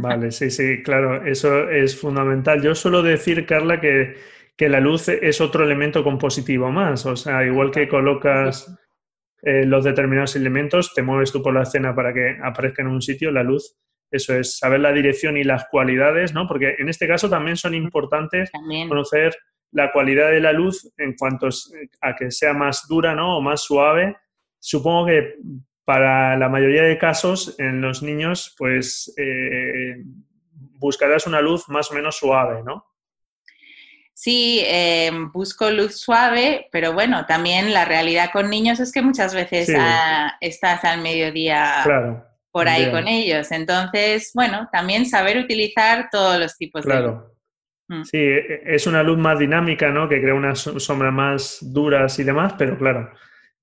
[0.00, 2.60] Vale, sí, sí, claro, eso es fundamental.
[2.60, 4.16] Yo suelo decir, Carla, que,
[4.58, 8.76] que la luz es otro elemento compositivo más, o sea, igual que colocas
[9.40, 13.00] eh, los determinados elementos, te mueves tú por la escena para que aparezca en un
[13.00, 13.78] sitio, la luz
[14.10, 16.46] eso es, saber la dirección y las cualidades, ¿no?
[16.46, 18.50] Porque en este caso también son importantes
[18.88, 19.36] conocer
[19.70, 21.48] la cualidad de la luz en cuanto
[22.00, 23.36] a que sea más dura ¿no?
[23.36, 24.16] o más suave.
[24.58, 25.34] Supongo que
[25.84, 30.02] para la mayoría de casos en los niños, pues eh,
[30.78, 32.86] buscarás una luz más o menos suave, ¿no?
[34.20, 39.32] Sí, eh, busco luz suave, pero bueno, también la realidad con niños es que muchas
[39.32, 39.72] veces
[40.40, 41.84] estás al mediodía
[42.50, 43.52] por ahí con ellos.
[43.52, 47.14] Entonces, bueno, también saber utilizar todos los tipos de luz.
[47.86, 48.02] Mm.
[48.02, 50.08] Sí, e, e, es una luz más dinámica, ¿no?
[50.08, 53.12] Que crea unas sombras más duras y demás, pero claro,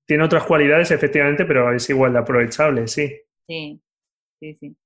[0.06, 3.14] tiene otras cualidades efectivamente, pero es igual de aprovechable, sí.
[3.46, 3.78] Sí,
[4.40, 4.76] sí, sí.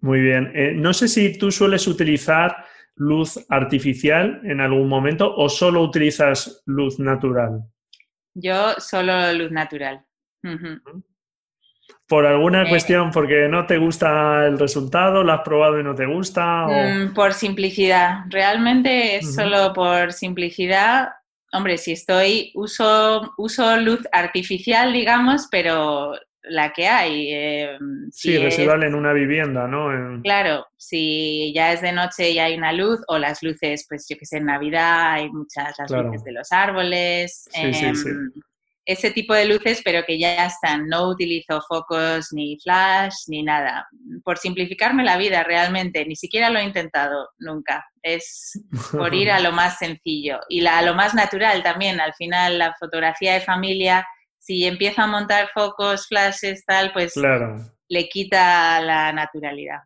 [0.00, 0.50] Muy bien.
[0.54, 2.64] Eh, no sé si tú sueles utilizar
[2.98, 7.62] luz artificial en algún momento o solo utilizas luz natural.
[8.34, 10.04] Yo solo luz natural
[12.08, 15.94] por alguna eh, cuestión, porque no te gusta el resultado, lo has probado y no
[15.94, 16.66] te gusta.
[16.66, 21.10] Mm, por simplicidad, realmente es solo por simplicidad.
[21.52, 27.32] Hombre, si estoy, uso, uso luz artificial, digamos, pero la que hay.
[27.32, 27.78] Eh,
[28.10, 30.22] sí, residual en una vivienda, ¿no?
[30.22, 34.16] Claro, si ya es de noche y hay una luz, o las luces, pues yo
[34.16, 37.48] que sé, en Navidad hay muchas, las luces de los árboles.
[37.52, 38.08] Sí, sí, sí.
[38.08, 38.32] Em,
[38.88, 40.88] ese tipo de luces, pero que ya están.
[40.88, 43.86] No utilizo focos ni flash ni nada.
[44.24, 47.84] Por simplificarme la vida realmente, ni siquiera lo he intentado nunca.
[48.02, 48.58] Es
[48.90, 52.00] por ir a lo más sencillo y a lo más natural también.
[52.00, 54.06] Al final, la fotografía de familia,
[54.48, 57.12] si empiezo a montar focos, flashes, tal, pues
[57.88, 59.80] le quita la naturalidad.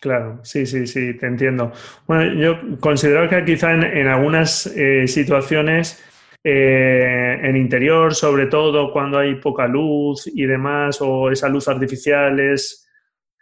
[0.00, 1.72] Claro, sí, sí, sí, te entiendo.
[2.06, 6.00] Bueno, yo considero que quizá en, algunas eh, situaciones
[6.44, 12.38] eh, en interior, sobre todo cuando hay poca luz y demás, o esa luz artificial
[12.38, 12.88] es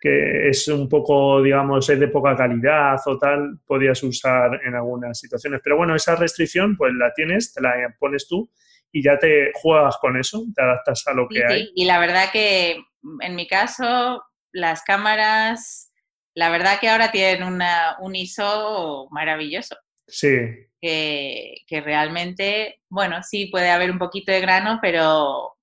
[0.01, 5.19] que es un poco, digamos, es de poca calidad o tal, podías usar en algunas
[5.19, 5.61] situaciones.
[5.63, 8.51] Pero bueno, esa restricción pues la tienes, te la pones tú
[8.93, 11.71] y ya te juegas con eso, te adaptas a lo que hay.
[11.75, 12.83] Y la verdad que
[13.21, 14.23] en mi caso,
[14.53, 15.93] las cámaras,
[16.35, 19.77] la verdad que ahora tienen una, un ISO maravilloso.
[20.07, 20.39] Sí.
[20.81, 25.57] Que, que, realmente, bueno, sí puede haber un poquito de grano, pero,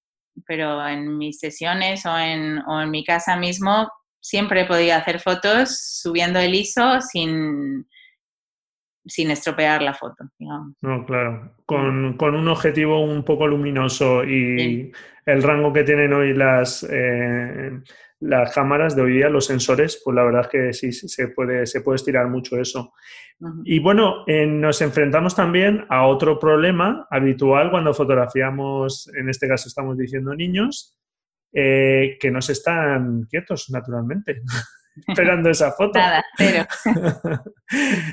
[0.45, 5.19] pero en mis sesiones o en, o en mi casa mismo siempre he podido hacer
[5.19, 7.87] fotos subiendo el ISO sin,
[9.07, 10.25] sin estropear la foto,
[10.81, 11.55] No, claro.
[11.65, 14.91] Con, un objetivo un poco luminoso y
[15.25, 17.81] el rango que tienen hoy las, eh,
[18.19, 21.65] las cámaras de hoy día, los sensores, pues la verdad es que sí se puede,
[21.65, 22.93] se puede estirar mucho eso.
[23.63, 29.97] Y bueno, nos enfrentamos también a otro problema habitual cuando fotografiamos, en este caso estamos
[29.97, 30.97] diciendo niños,
[31.53, 34.41] eh, que no se están quietos naturalmente.
[35.07, 35.99] esperando esa foto.
[35.99, 36.65] Nada, cero.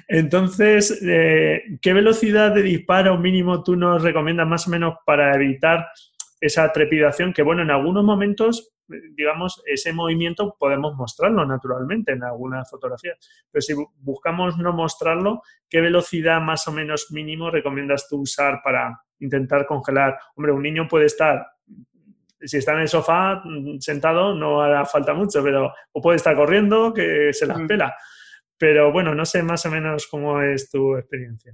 [0.09, 5.87] Entonces, eh, ¿qué velocidad de disparo mínimo tú nos recomiendas más o menos para evitar
[6.41, 7.32] esa trepidación?
[7.32, 13.14] Que bueno, en algunos momentos, digamos, ese movimiento podemos mostrarlo naturalmente en alguna fotografía,
[13.51, 19.01] pero si buscamos no mostrarlo, ¿qué velocidad más o menos mínimo recomiendas tú usar para
[19.20, 20.18] intentar congelar?
[20.37, 21.47] Hombre, un niño puede estar
[22.47, 26.34] si está en el sofá mm, sentado no hará falta mucho, pero o puede estar
[26.36, 27.66] corriendo que se la mm.
[27.66, 27.97] pela.
[28.59, 31.53] Pero bueno, no sé más o menos cómo es tu experiencia.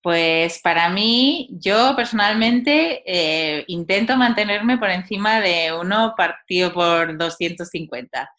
[0.00, 8.30] Pues para mí, yo personalmente eh, intento mantenerme por encima de uno partido por 250.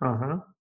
[0.00, 0.34] Ajá.
[0.34, 0.54] O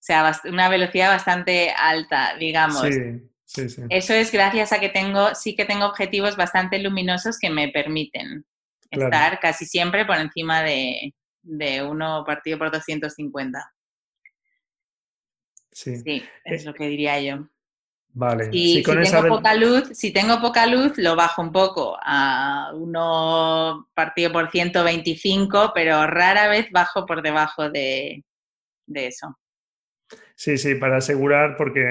[0.00, 2.82] sea, una velocidad bastante alta, digamos.
[2.82, 3.82] Sí, sí, sí.
[3.90, 8.46] Eso es gracias a que tengo, sí que tengo objetivos bastante luminosos que me permiten
[8.90, 11.12] estar casi siempre por encima de,
[11.82, 13.72] uno partido por 250.
[15.70, 15.96] Sí.
[15.96, 17.48] sí es lo que diría yo.
[18.10, 18.48] Vale.
[18.50, 23.88] Y si tengo poca luz, si tengo poca luz, lo bajo un poco a uno
[23.94, 28.24] partido por 125, pero rara vez bajo por debajo de,
[28.86, 29.38] de eso.
[30.34, 31.84] Sí, sí, para asegurar, porque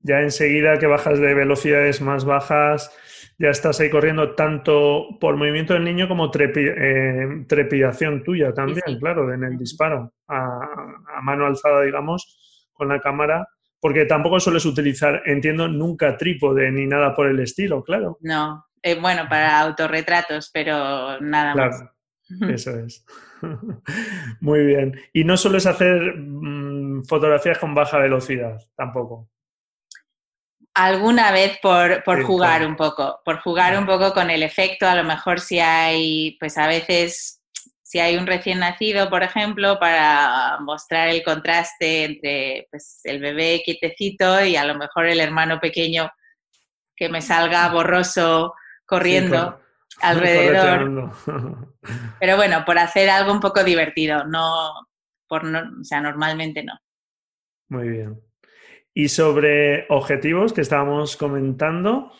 [0.00, 2.90] ya enseguida que bajas de velocidades más bajas,
[3.38, 9.32] ya estás ahí corriendo tanto por movimiento del niño como eh, trepidación tuya también, claro,
[9.32, 13.48] en el disparo, a, mano alzada, digamos, con la cámara,
[13.80, 18.18] porque tampoco sueles utilizar, entiendo, nunca trípode ni nada por el estilo, claro.
[18.20, 21.84] No, eh, bueno, para autorretratos, pero nada más.
[22.48, 23.04] Eso es.
[24.40, 24.98] Muy bien.
[25.12, 29.28] Y no sueles hacer mm, fotografías con baja velocidad tampoco.
[30.74, 35.04] Alguna vez por, jugar un poco, por jugar un poco con el efecto, a lo
[35.04, 37.40] mejor si hay, pues a veces,
[37.82, 43.62] si hay un recién nacido, por ejemplo, para mostrar el contraste entre pues, el bebé
[43.64, 46.10] quietecito y a lo mejor el hermano pequeño
[46.96, 48.54] que me salga borroso
[48.84, 49.60] corriendo
[50.00, 51.12] alrededor.
[52.18, 54.88] Pero bueno, por hacer algo un poco divertido, no,
[55.28, 56.78] por no, o sea, normalmente no.
[57.68, 58.23] Muy bien.
[58.94, 62.12] Y sobre objetivos que estábamos comentando,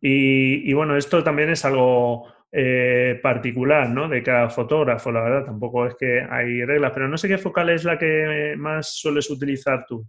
[0.00, 4.08] y, bueno, esto también es algo eh, particular, ¿no?
[4.08, 7.70] De cada fotógrafo, la verdad, tampoco es que hay reglas, pero no sé qué focal
[7.70, 10.06] es la que más sueles utilizar tú.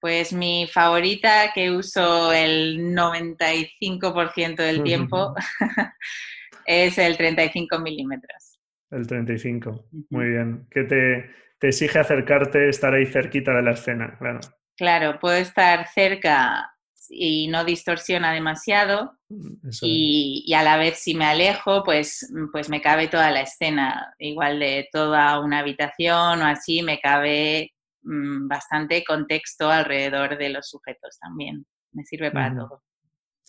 [0.00, 5.34] Pues mi favorita que uso el 95% del tiempo
[6.66, 8.58] es el 35 milímetros.
[8.90, 10.66] El 35, muy bien.
[10.70, 14.40] Que te, te exige acercarte, estar ahí cerquita de la escena, claro.
[14.80, 16.74] Claro, puedo estar cerca
[17.10, 22.80] y no distorsiona demasiado mm, y, a la vez si me alejo, pues, pues me
[22.80, 27.74] cabe toda la escena, igual de toda una habitación o así, me cabe
[28.04, 32.82] mm, bastante contexto alrededor de los sujetos también, me sirve para todo.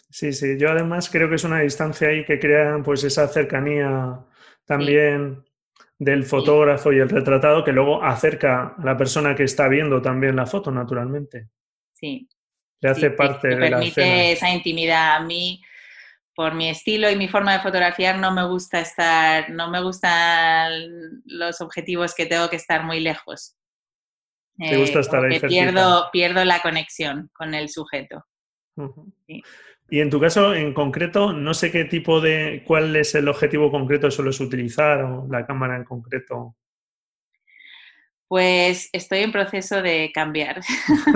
[0.10, 4.20] Sí, sí, yo además creo que es una distancia ahí que crea pues esa cercanía
[4.66, 5.46] también
[6.02, 10.36] del fotógrafo y el retratado que luego acerca a la persona que está viendo también
[10.36, 11.50] la foto, naturalmente.
[11.94, 12.28] Sí.
[12.80, 15.18] Le hace parte de la permite esa intimidad.
[15.18, 15.62] A mí,
[16.34, 21.22] por mi estilo y mi forma de fotografiar, no me gusta estar, no me gustan
[21.26, 23.56] los objetivos que tengo que estar muy lejos.
[24.58, 28.26] ¿Te gusta eh, estar ahí pierdo, pierdo la conexión con el sujeto.
[29.28, 29.44] sí.
[29.92, 33.70] Y en tu caso, en concreto, no sé qué tipo de, cuál es el objetivo
[33.70, 36.56] concreto que sueles utilizar o la cámara en concreto.
[38.30, 40.62] Pues estoy en proceso de cambiar.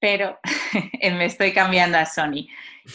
[0.00, 0.38] pero
[1.02, 2.48] me estoy cambiando a Sony.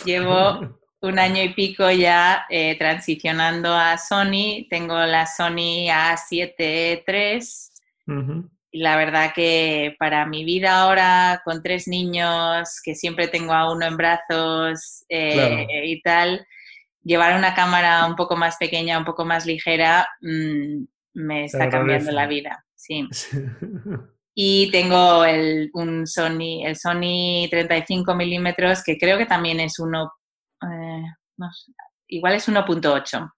[0.04, 4.68] Llevo un año y pico ya eh, transicionando a Sony.
[4.70, 7.40] Tengo la Sony A7 III.
[8.76, 13.72] Y la verdad que para mi vida ahora, con tres niños, que siempre tengo a
[13.72, 16.46] uno en brazos eh, y tal,
[17.02, 22.12] llevar una cámara un poco más pequeña, un poco más ligera, mm, me está cambiando
[22.12, 22.62] la vida.
[22.78, 23.08] Sí.
[24.36, 30.12] Y tengo el, un Sony, el Sony 35 milímetros, que creo que también es uno,
[30.62, 31.04] eh,
[32.10, 33.32] igual es 1.8.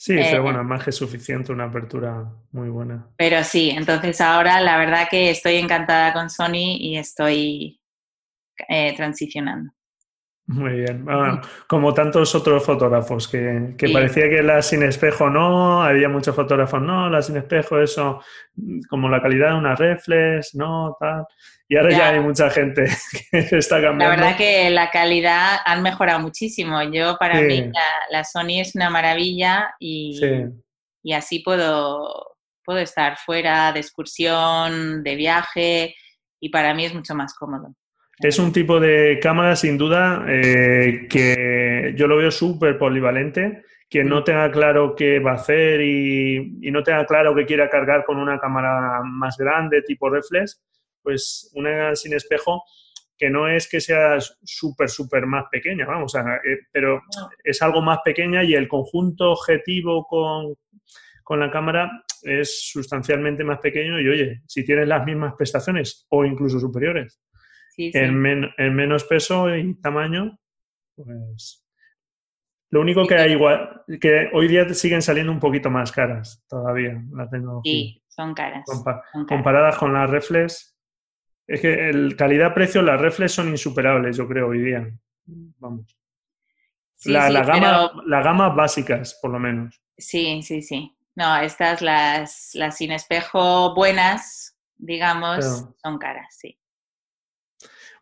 [0.00, 3.08] Sí, pero eh, bueno, más que suficiente, una apertura muy buena.
[3.16, 7.80] Pero sí, entonces ahora la verdad que estoy encantada con Sony y estoy
[8.68, 9.72] eh, transicionando.
[10.48, 11.04] Muy bien.
[11.66, 17.10] como tantos otros fotógrafos, que, parecía que la sin espejo no, había muchos fotógrafos no,
[17.10, 18.22] la sin espejo, eso,
[18.88, 21.26] como la calidad de una reflex, no, tal.
[21.68, 22.86] Y ahora ya, hay mucha gente
[23.30, 24.04] que está cambiando.
[24.04, 26.82] La verdad que la calidad han mejorado muchísimo.
[26.84, 27.70] Yo, para mí,
[28.10, 30.18] la, Sony es una maravilla y,
[31.02, 35.94] y así puedo, puedo estar fuera de excursión, de viaje,
[36.40, 37.74] y para mí es mucho más cómodo.
[38.20, 43.62] Es un tipo de cámara, sin duda, eh, que yo lo veo súper polivalente.
[43.88, 48.04] Quien no tenga claro qué va a hacer y, no tenga claro que quiera cargar
[48.04, 50.60] con una cámara más grande, tipo reflex,
[51.00, 52.64] pues una sin espejo,
[53.16, 57.00] que no es que sea súper, súper más pequeña, vamos, a, eh, pero
[57.42, 60.54] es algo más pequeña y el conjunto objetivo con,
[61.22, 66.24] con la cámara es sustancialmente más pequeño y oye, si tienes las mismas prestaciones o
[66.24, 67.20] incluso superiores,
[67.78, 70.38] en, menos peso y tamaño,
[70.94, 71.64] pues...
[72.70, 77.02] Lo único que hay igual, que hoy día siguen saliendo un poquito más caras todavía,
[77.12, 77.62] la tengo.
[77.64, 78.64] Sí, son caras,
[79.26, 80.76] Comparadas con las reflex,
[81.46, 84.86] es que el calidad-precio, las reflex son insuperables, yo creo, hoy día.
[85.24, 85.96] Vamos.
[87.06, 89.80] la, gama, las gamas básicas, por lo menos.
[89.96, 90.94] Sí, sí, sí.
[91.14, 96.58] No, estas, las, las sin espejo buenas, digamos, son caras, sí.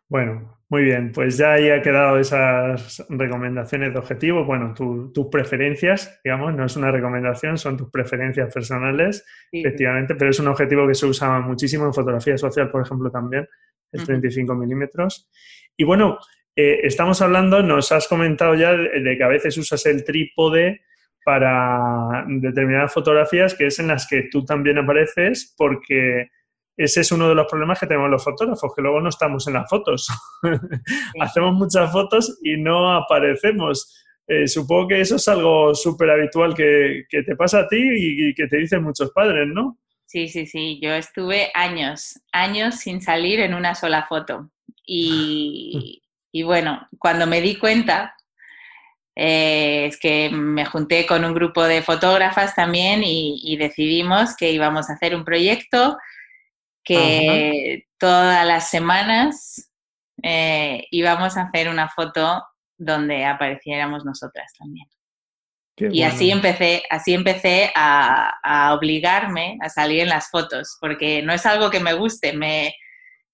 [0.09, 4.45] Bueno, muy bien, pues ya ahí ha quedado esas recomendaciones de objetivo.
[4.45, 10.39] Bueno, tus preferencias, digamos, no es una recomendación, son tus preferencias personales, efectivamente, pero es
[10.39, 13.47] un objetivo que se usa muchísimo en fotografía social, por ejemplo, también,
[13.91, 15.29] el 35 milímetros.
[15.75, 16.19] Y bueno,
[16.55, 20.81] eh, estamos hablando, nos has comentado ya de que a veces usas el trípode
[21.23, 26.29] para determinadas fotografías, que es en las que tú también apareces, porque
[26.77, 29.55] ese es uno de los problemas que tenemos los fotógrafos, que luego no estamos en
[29.55, 30.07] las fotos.
[31.19, 34.05] Hacemos muchas fotos y no aparecemos.
[34.27, 38.45] Eh, supongo que eso es algo súper habitual que, te pasa a ti y, que
[38.45, 39.79] te dicen muchos padres, ¿no?
[40.05, 40.79] Sí, sí, sí.
[40.79, 44.51] Yo estuve años, años sin salir en una sola foto.
[44.85, 46.03] Y,
[46.45, 48.15] bueno, cuando me di cuenta,
[49.15, 54.91] eh, es que me junté con un grupo de fotógrafas también y decidimos que íbamos
[54.91, 55.97] a hacer un proyecto
[56.87, 59.69] que todas las semanas
[60.23, 62.41] eh, íbamos a hacer una foto
[62.77, 64.87] donde apareciéramos nosotras también.
[65.93, 71.45] y así empecé, así empecé a, obligarme a salir en las fotos, porque no es
[71.45, 72.73] algo que me guste, me,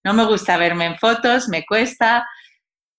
[0.04, 2.28] no me gusta verme en fotos, me cuesta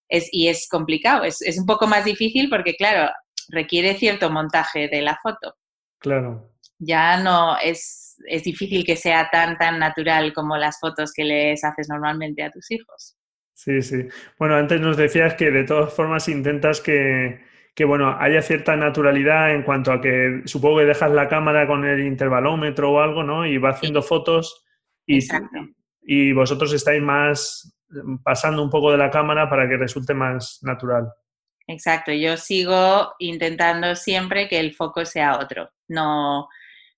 [0.08, 3.10] es, y es complicado, es, es un poco más difícil porque, claro,
[3.48, 5.56] requiere cierto montaje de la foto.
[5.98, 6.52] Claro.
[6.78, 11.64] Ya no es es, difícil que sea tan, tan natural como las fotos que les
[11.64, 13.16] haces normalmente a tus hijos.
[13.54, 14.08] Sí, sí.
[14.38, 17.40] Bueno, antes nos decías que de todas formas intentas que,
[17.86, 22.00] bueno, haya cierta naturalidad en cuanto a que supongo que dejas la cámara con el
[22.00, 23.46] intervalómetro o algo, ¿no?
[23.46, 24.64] Y va haciendo fotos
[25.06, 25.20] y,
[26.02, 27.74] y vosotros estáis más
[28.22, 31.12] pasando un poco de la cámara para que resulte más natural.
[31.66, 36.48] Exacto, yo sigo intentando siempre que el foco sea otro, no,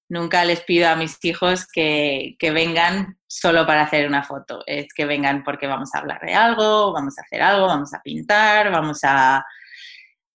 [0.09, 5.05] nunca les pido a mis hijos que, vengan solo para hacer una foto, es que
[5.05, 9.01] vengan porque vamos a hablar de algo, vamos a hacer algo, vamos a pintar, vamos
[9.03, 9.45] a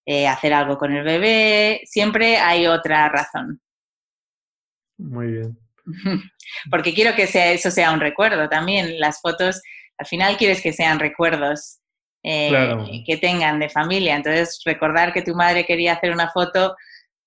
[0.05, 3.61] eh, hacer algo con el bebé, siempre hay otra razón.
[4.97, 5.57] Muy bien.
[6.69, 8.99] Porque quiero que sea, eso sea un recuerdo también.
[8.99, 9.61] Las fotos,
[9.97, 11.79] al final quieres que sean recuerdos
[12.23, 14.15] eh, que tengan de familia.
[14.15, 16.75] Entonces, recordar que tu madre quería hacer una foto,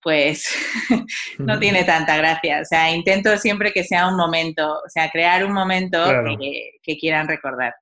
[0.05, 0.47] pues
[1.39, 2.61] no tiene tanta gracia.
[2.61, 5.99] O sea, intento siempre que sea un momento, o sea, crear un momento
[6.39, 7.75] que, quieran recordar.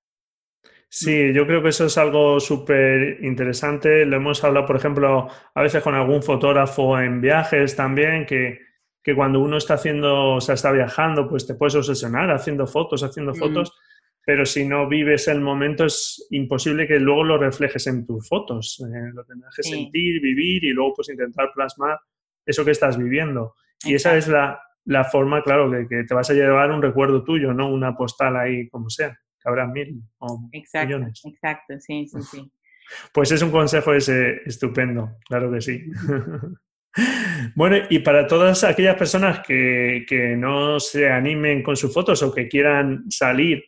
[0.89, 4.07] Sí, yo creo que eso es algo súper interesante.
[4.07, 8.61] Lo hemos hablado, por ejemplo, a veces con algún fotógrafo en viajes también, que,
[9.03, 13.03] que cuando uno está haciendo, o sea, está viajando, pues te puedes obsesionar haciendo fotos,
[13.03, 13.37] haciendo mm.
[13.37, 13.73] fotos
[14.25, 18.81] pero si no vives el momento es imposible que luego lo reflejes en tus fotos.
[18.81, 21.99] Eh, lo tendrás que sentir, vivir y luego pues intentar plasmar
[22.45, 23.55] eso que estás viviendo.
[23.85, 27.25] Y esa es la, la forma, claro, que, que, te vas a llevar un recuerdo
[27.25, 27.69] tuyo, ¿no?
[27.69, 31.21] Una postal ahí, como sea, que habrá mil o exacto, millones.
[31.25, 32.53] Exacto, sí, sí, sí.
[33.13, 35.85] Pues es un consejo ese estupendo, claro que sí.
[37.55, 42.35] Bueno, y para todas aquellas personas que, que, no se animen con sus fotos o
[42.35, 43.65] que quieran salir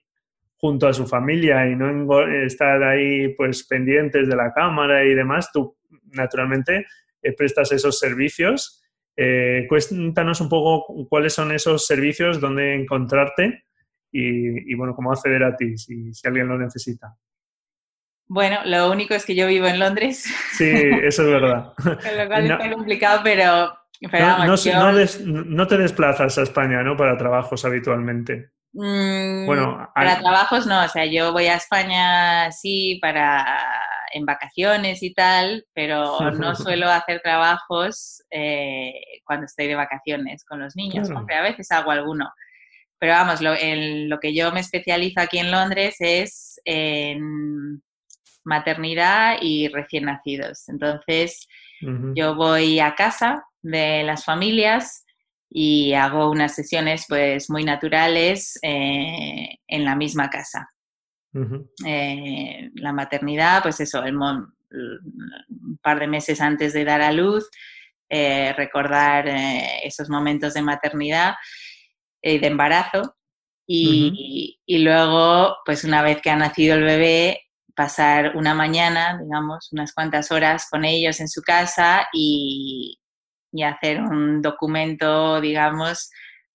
[0.57, 5.51] junto a su familia y no estar ahí pues pendientes de la cámara y demás,
[5.53, 5.75] tú
[6.13, 6.85] naturalmente
[7.33, 8.83] prestas esos servicios.
[9.17, 13.65] Eh, cuéntanos un poco cuáles son esos servicios, dónde encontrarte
[14.11, 17.17] y, bueno, cómo acceder a ti si, alguien lo necesita.
[18.27, 20.25] Bueno, lo único es que yo vivo en Londres.
[20.53, 20.71] Sí,
[21.03, 21.73] eso es verdad.
[21.83, 23.77] Con lo cual no, complicado, pero...
[25.25, 26.97] no, te desplazas a España, ¿no?
[26.97, 28.51] Para trabajos habitualmente.
[28.73, 33.47] Mm, bueno, para trabajos no, o sea, yo voy a España sí para
[34.15, 38.93] en vacaciones y tal, pero no suelo hacer trabajos eh,
[39.25, 42.31] cuando estoy de vacaciones con los niños, aunque a veces hago alguno.
[42.99, 47.83] Pero vamos, lo, en lo que yo me especializo aquí en Londres es en
[48.45, 50.69] maternidad y recién nacidos.
[50.69, 51.47] Entonces,
[52.15, 55.05] yo voy a casa de las familias
[55.51, 60.71] y hago unas sesiones pues muy naturales eh, en la misma casa.
[61.85, 67.49] Eh, la maternidad, pues eso, el un par de meses antes de dar a luz,
[68.09, 69.27] eh, recordar
[69.83, 71.35] esos momentos de maternidad
[72.23, 73.17] y de embarazo.
[73.67, 79.73] Y, y, luego, pues una vez que ha nacido el bebé, pasar una mañana, digamos,
[79.73, 83.01] unas cuantas horas con ellos en su casa y,
[83.53, 86.11] y hacer un documento, digamos,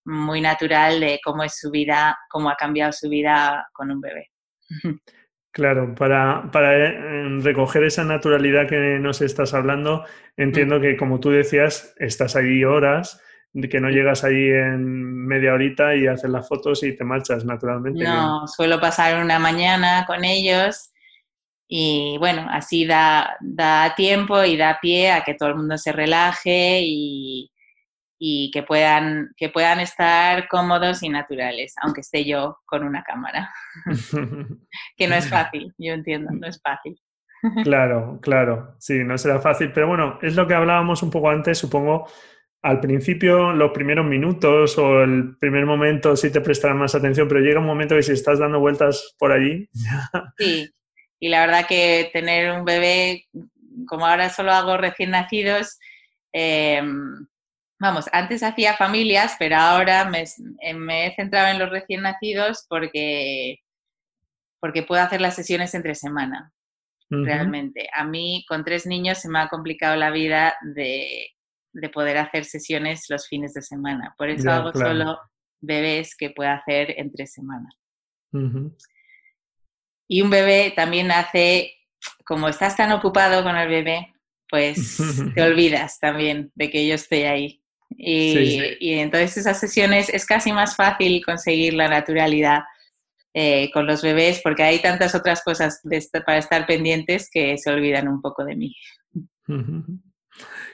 [0.06, 4.30] muy natural de cómo es su vida, cómo ha cambiado su vida con un bebé.
[5.52, 10.06] Claro, para, eh, recoger esa naturalidad que nos estás hablando,
[10.38, 13.20] entiendo que como tú decías, estás ahí horas,
[13.70, 18.04] que no llegas ahí en media horita y haces las fotos y te marchas naturalmente.
[18.04, 20.92] No, suelo pasar una mañana con ellos
[21.68, 25.92] y bueno, así da, da tiempo y da pie a que todo el mundo se
[25.92, 27.52] relaje y,
[28.22, 33.50] y que, puedan, que puedan estar cómodos y naturales, aunque esté yo con una cámara.
[34.98, 37.00] que no es fácil, yo entiendo, no es fácil.
[37.64, 41.58] claro, claro, sí, no será fácil, pero bueno, es lo que hablábamos un poco antes,
[41.58, 42.08] supongo.
[42.62, 47.40] Al principio, los primeros minutos o el primer momento sí te prestarán más atención, pero
[47.40, 49.70] llega un momento que si estás dando vueltas por allí.
[50.38, 50.70] sí,
[51.22, 53.28] y la verdad que tener un bebé,
[53.88, 55.80] como ahora solo hago recién nacidos,
[56.34, 56.82] eh,
[57.80, 60.24] vamos, antes hacía familias, pero ahora me,
[61.06, 63.60] he centrado en los recién nacidos porque,
[64.60, 66.54] porque puedo hacer las sesiones entre semana,
[67.10, 67.90] realmente.
[67.96, 71.30] A mí con tres niños se me ha complicado la vida de,
[71.94, 74.14] poder hacer sesiones los fines de semana.
[74.18, 75.18] Por eso hago solo
[75.62, 77.70] bebés que pueda hacer entre semana.
[80.08, 81.72] Y un bebé también hace,
[82.26, 84.14] como estás tan ocupado con el bebé,
[84.50, 84.98] pues
[85.36, 87.64] te olvidas también de que yo estoy ahí.
[87.98, 92.62] Y, entonces esas sesiones es casi más fácil conseguir la naturalidad
[93.34, 95.82] eh, con los bebés porque hay tantas otras cosas
[96.26, 98.76] para estar pendientes que se olvidan un poco de mí.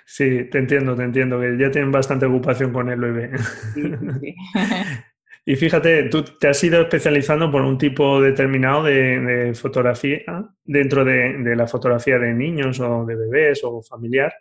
[0.06, 3.32] Sí, te entiendo, te entiendo, que ya tienen bastante ocupación con el bebé.
[3.74, 3.82] Sí,
[5.48, 10.24] Y fíjate, tú te has ido especializando por un tipo determinado de, fotografía
[10.64, 14.34] dentro de, la fotografía de niños o de bebés o familiar.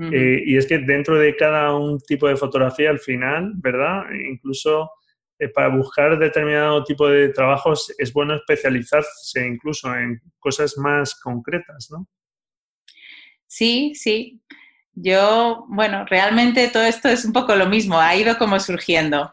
[0.00, 4.04] Eh, y es que dentro de cada un tipo de fotografía, al final, ¿verdad?
[4.30, 4.90] Incluso
[5.40, 11.88] eh, para buscar determinado tipo de trabajos es bueno especializarse incluso en cosas más concretas,
[11.90, 12.06] ¿no?
[13.46, 14.40] Sí, sí.
[14.92, 19.32] Yo, bueno, realmente todo esto es un poco lo mismo, ha ido como surgiendo.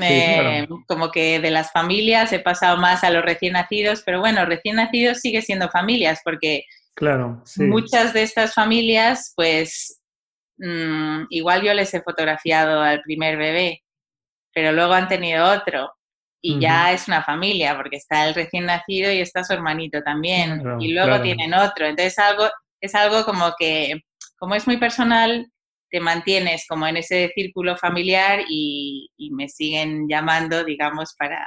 [0.00, 4.44] Eh, como que de las familias he pasado más a los recién nacidos, pero bueno,
[4.44, 6.64] recién nacidos sigue siendo familias porque
[6.96, 9.95] claro, muchas de estas familias, pues
[10.58, 13.82] mm, igual yo les he fotografiado al primer bebé,
[14.54, 15.92] pero luego han tenido otro.
[16.42, 20.62] Y ya es una familia, porque está el recién nacido y está su hermanito también,
[20.78, 21.86] y luego tienen otro.
[21.86, 22.48] Entonces algo,
[22.80, 24.02] es algo como que,
[24.38, 25.50] como es muy personal,
[25.90, 31.44] te mantienes como en ese círculo familiar y, y me siguen llamando, digamos, para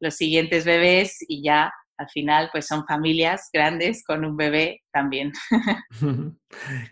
[0.00, 5.32] los siguientes bebés y ya al final pues son familias grandes con un bebé también.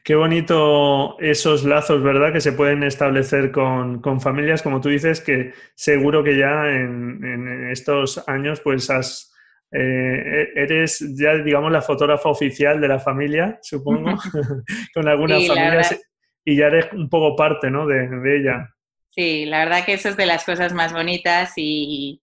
[0.05, 2.33] Qué bonito esos lazos, ¿verdad?
[2.33, 8.23] Que se pueden establecer con, familias, como tú dices, que seguro que ya en, estos
[8.29, 9.35] años pues has...
[9.71, 14.17] Eh, eres ya, digamos, la fotógrafa oficial de la familia, supongo,
[14.95, 16.01] con algunas familias,
[16.43, 17.87] y ya eres un poco parte, ¿no?
[17.87, 18.69] De, de ella.
[19.11, 22.23] Sí, la verdad que eso es de las cosas más bonitas y,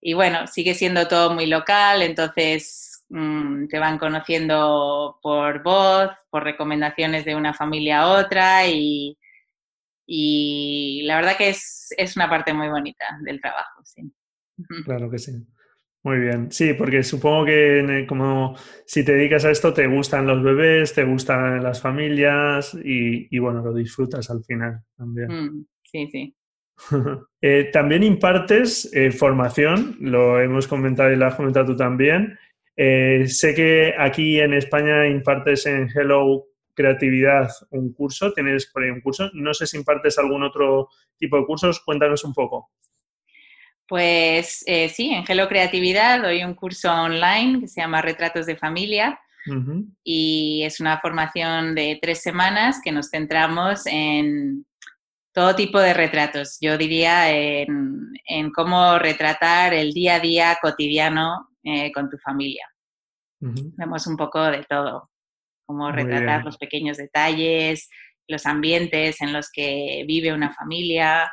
[0.00, 6.44] y bueno, sigue siendo todo muy local, entonces mm, te van conociendo por voz, por
[6.44, 9.18] recomendaciones de una familia a otra y,
[10.06, 14.02] y la verdad que es, es, una parte muy bonita del trabajo, sí.
[14.84, 15.32] Claro que sí.
[16.02, 18.54] Muy bien, sí, porque supongo que como
[18.86, 23.38] si te dedicas a esto te gustan los bebés, te gustan las familias y, y
[23.40, 25.26] bueno, lo disfrutas al final también.
[25.28, 26.36] Mm, sí, sí.
[27.42, 32.36] Eh, también impartes eh, formación, lo hemos comentado y lo has comentado tú también.
[32.76, 38.90] Eh, sé que aquí en España impartes en Hello Creatividad un curso, tienes por ahí
[38.90, 39.30] un curso.
[39.34, 42.70] No sé si impartes algún otro tipo de cursos, cuéntanos un poco.
[43.86, 49.20] Pues sí, en Hello Creatividad doy un curso online que se llama Retratos de Familia.
[50.02, 54.66] Y es una formación de tres semanas que nos centramos en
[55.36, 56.56] todo tipo de retratos.
[56.62, 62.66] Yo diría en, cómo retratar el día a día cotidiano eh, con tu familia.
[63.38, 65.10] Vemos un poco de todo,
[65.66, 67.90] cómo retratar los pequeños detalles,
[68.26, 71.30] los ambientes en los que vive una familia,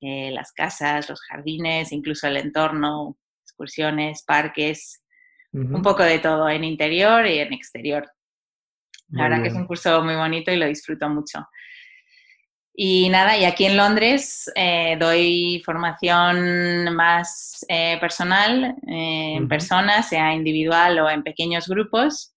[0.00, 5.04] eh, las casas, los jardines, incluso el entorno, excursiones, parques,
[5.52, 8.10] un poco de todo en interior y en exterior.
[9.10, 11.46] La verdad que es un curso muy bonito y lo disfruto mucho.
[12.78, 20.02] Y nada, y aquí en Londres eh, doy formación más eh, personal, eh, en persona,
[20.02, 22.34] sea individual o en pequeños grupos.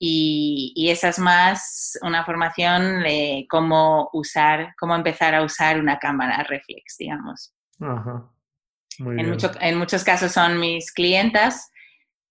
[0.00, 6.00] y, y, esa es más una formación de cómo usar, cómo empezar a usar una
[6.00, 7.54] cámara reflex, digamos.
[8.98, 11.70] en, en muchos casos son mis clientas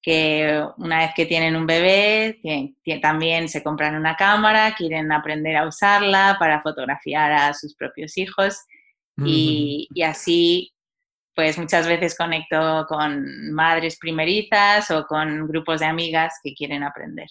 [0.02, 2.40] que una vez que tienen un bebé,
[3.02, 8.58] también se compran una cámara, quieren aprender a usarla para fotografiar a sus propios hijos
[9.24, 10.72] y, así
[11.36, 17.28] pues muchas veces conecto con madres primerizas o con grupos de amigas que quieren aprender.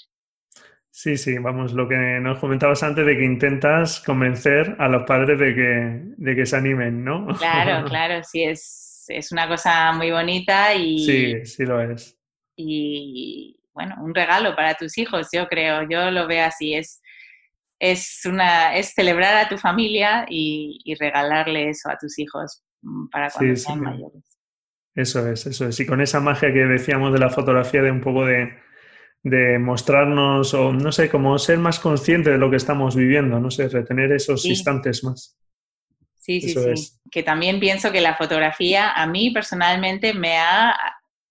[0.90, 5.38] Sí, sí, vamos, lo que nos comentabas antes de que intentas convencer a los padres
[5.40, 7.26] de que, de que se animen, ¿no?
[7.36, 10.98] Claro, claro, sí, es, es una cosa muy bonita y...
[11.04, 12.15] Sí, sí lo es
[12.56, 17.02] y bueno, un regalo para tus hijos, yo creo, yo lo veo así, es,
[17.78, 23.28] es, una, es celebrar a tu familia y, regalarle eso a tus hijos mm, para
[23.28, 24.38] cuando sean mayores.
[24.94, 25.78] Eso es, eso es.
[25.78, 28.50] Y con esa magia que decíamos de la fotografía, de un poco de,
[29.22, 33.50] de mostrarnos, o no sé, como ser más consciente de lo que estamos viviendo, no
[33.50, 35.36] sé, retener esos instantes más.
[36.14, 36.92] Sí, sí, sí.
[37.10, 40.74] Que también pienso que la fotografía a mí personalmente me ha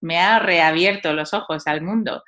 [0.06, 2.24] me ha reabierto los ojos al mundo.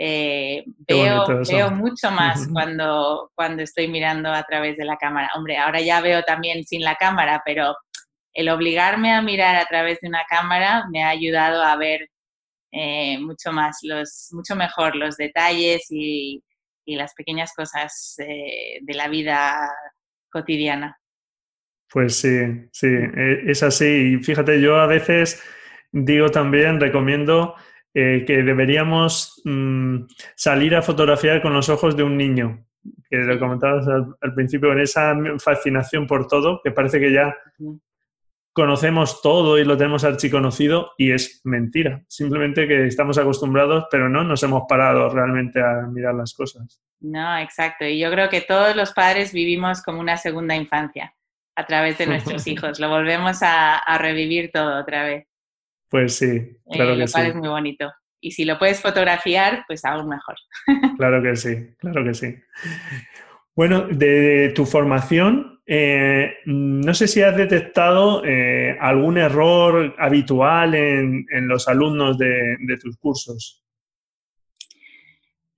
[0.00, 5.28] Eh, veo, veo, mucho más cuando, cuando estoy mirando a través de la cámara.
[5.34, 7.74] Hombre, ahora ya veo también sin la cámara, pero
[8.32, 12.08] el obligarme a mirar a través de una cámara me ha ayudado a ver
[12.70, 16.42] eh, mucho más, los, mucho mejor los detalles y,
[16.86, 19.70] las pequeñas cosas eh, de la vida
[20.30, 20.98] cotidiana.
[21.90, 22.38] Pues sí,
[22.72, 24.14] sí, e, es así.
[24.14, 25.42] Y fíjate, yo a veces
[25.92, 27.54] digo también, recomiendo
[27.94, 30.02] eh, que deberíamos mm,
[30.36, 32.64] salir a fotografiar con los ojos de un niño,
[33.08, 37.34] que lo comentabas al, principio, con esa fascinación por todo, que parece que ya
[38.52, 42.02] conocemos todo y lo tenemos archiconocido y es mentira.
[42.08, 46.82] Simplemente que estamos acostumbrados, pero no nos hemos parado realmente a mirar las cosas.
[47.00, 47.84] No, exacto.
[47.84, 51.14] Y yo creo que todos los padres vivimos como una segunda infancia
[51.56, 52.78] a través de nuestros hijos.
[52.78, 55.27] Lo volvemos a revivir todo otra vez.
[55.88, 57.20] Pues sí, claro eh, que sí.
[57.20, 57.90] es muy bonito.
[58.20, 60.36] Y si lo puedes fotografiar, pues aún mejor.
[60.98, 62.34] claro que sí, claro que sí.
[63.54, 71.26] Bueno, de tu formación, eh, no sé si has detectado eh, algún error habitual en,
[71.48, 73.64] los alumnos de, tus cursos.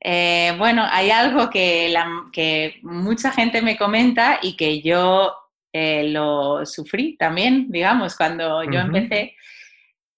[0.03, 1.95] bueno, hay algo que,
[2.33, 5.35] que mucha gente me comenta y que yo
[5.73, 9.37] eh, lo sufrí también, digamos, cuando yo empecé.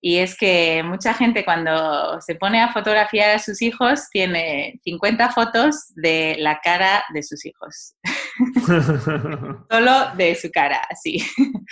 [0.05, 5.30] Y es que mucha gente cuando se pone a fotografiar a sus hijos tiene 50
[5.30, 7.94] fotos de la cara de sus hijos.
[9.70, 11.24] Solo de su cara, así.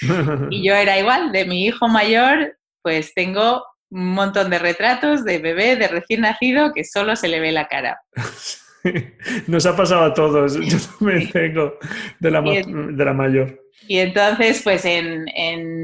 [0.51, 5.39] y yo era igual, de mi hijo mayor, pues tengo un montón de retratos de
[5.39, 8.01] bebé, de recién nacido, que solo se le ve la cara.
[9.47, 11.79] Nos ha pasado a todos, yo también tengo
[12.19, 13.61] de la, de la mayor.
[13.91, 15.25] Y entonces, pues en,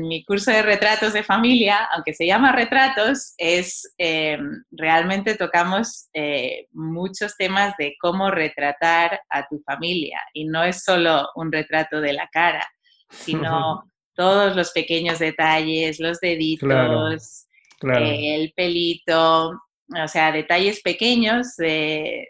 [0.03, 4.39] mi curso de retratos de familia, aunque se llama retratos, es eh,
[4.71, 10.21] realmente tocamos eh, muchos temas de cómo retratar a tu familia.
[10.35, 12.67] Y no es solo un retrato de la cara,
[13.09, 17.47] sino todos los pequeños detalles, los deditos,
[17.83, 19.53] el pelito,
[19.89, 22.29] o sea, detalles pequeños de,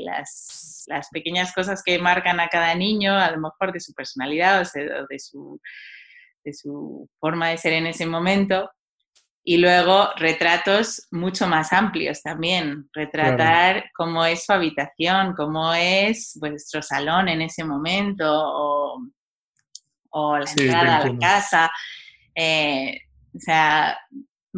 [0.00, 5.06] las, pequeñas cosas que marcan a cada niño, a lo mejor de su personalidad o
[5.08, 5.60] de, su,
[6.44, 8.70] de su forma de ser en ese momento.
[9.42, 16.82] Y luego retratos mucho más amplios también, retratar cómo es su habitación, cómo es vuestro
[16.82, 19.00] salón en ese momento o,
[20.38, 21.70] la entrada a la casa.
[22.34, 22.98] Eh,
[23.34, 23.96] o sea,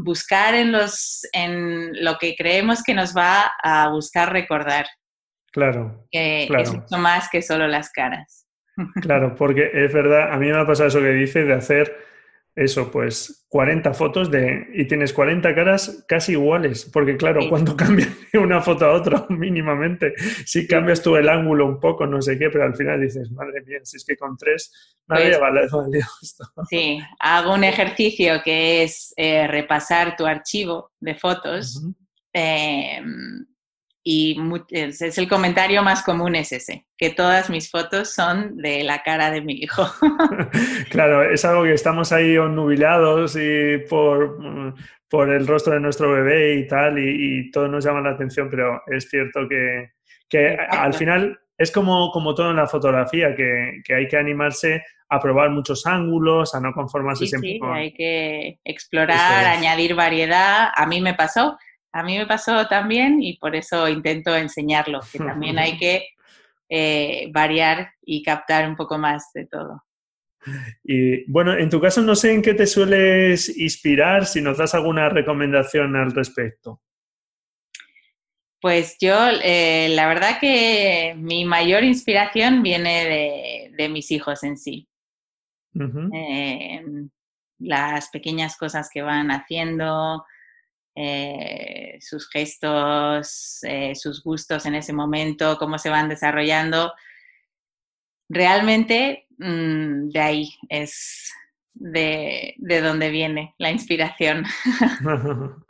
[0.02, 4.86] buscar en, los, en lo que creemos que nos va a buscar recordar.
[5.52, 6.06] Claro.
[6.10, 6.62] Que claro.
[6.62, 8.46] es mucho más que solo las caras.
[9.02, 11.96] Claro, porque es verdad, a mí me ha pasado eso que dice de hacer
[12.58, 18.08] eso, pues 40 fotos de, y tienes 40 caras casi iguales, porque claro, cuando cambias
[18.32, 22.36] de una foto a otra mínimamente, si cambias tú el ángulo un poco, no sé
[22.36, 25.60] qué, pero al final dices, madre mía, si es que con tres nadie pues, vale,
[26.22, 26.44] esto.
[26.68, 31.80] Sí, hago un ejercicio que es eh, repasar tu archivo de fotos
[34.10, 34.34] y
[34.70, 39.30] es el comentario más común es ese, que todas mis fotos son de la cara
[39.30, 39.86] de mi hijo.
[40.90, 44.74] claro, es algo que estamos ahí onnubilados y por,
[45.10, 48.80] por el rostro de nuestro bebé y tal, y, todo nos llama la atención, pero
[48.86, 49.90] es cierto que,
[50.26, 54.84] que al final es como, como todo en la fotografía, que, que, hay que animarse
[55.10, 60.70] a probar muchos ángulos, a no conformarse siempre sí, hay que explorar, añadir variedad.
[60.74, 61.58] A mí me pasó
[61.98, 66.08] a mí me pasó también y por eso intento enseñarlo, que también hay que
[66.68, 69.84] eh, variar y captar un poco más de todo.
[70.84, 74.74] Y bueno, en tu caso no sé en qué te sueles inspirar, si nos das
[74.74, 76.80] alguna recomendación al respecto.
[78.60, 84.88] Pues yo, eh, la verdad que mi mayor inspiración viene de, mis hijos en sí.
[85.74, 87.08] Em,
[87.58, 90.24] las pequeñas cosas que van haciendo,
[91.00, 96.92] eh, sus gestos, eh, sus gustos en ese momento, cómo se van desarrollando.
[98.28, 101.32] Realmente mm, de ahí es
[101.72, 104.44] de, donde viene la inspiración.
[105.04, 105.64] o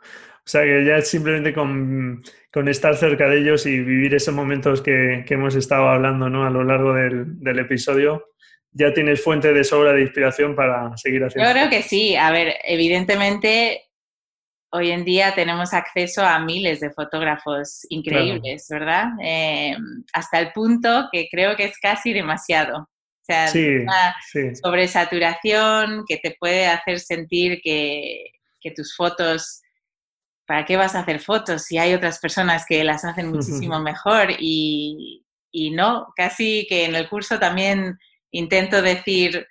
[0.45, 2.23] sea que ya simplemente con,
[2.67, 6.43] estar cerca de ellos y vivir esos momentos que, hemos estado hablando ¿no?
[6.43, 8.31] a lo largo del, del, episodio,
[8.71, 11.47] ya tienes fuente de sobra de inspiración para seguir haciendo.
[11.47, 12.15] Yo creo que sí.
[12.15, 13.88] A ver, evidentemente
[14.71, 19.07] hoy en día tenemos acceso a miles de fotógrafos increíbles, ¿verdad?
[19.21, 19.75] Eh,
[20.13, 22.77] hasta el punto que creo que es casi demasiado.
[22.77, 24.15] O sea, una
[24.61, 28.31] sobresaturación que te puede hacer sentir que,
[28.75, 29.61] tus fotos,
[30.45, 34.31] ¿para qué vas a hacer fotos si hay otras personas que las hacen muchísimo mejor?
[34.39, 37.97] Y, y no, casi que en el curso también
[38.31, 39.47] intento decir,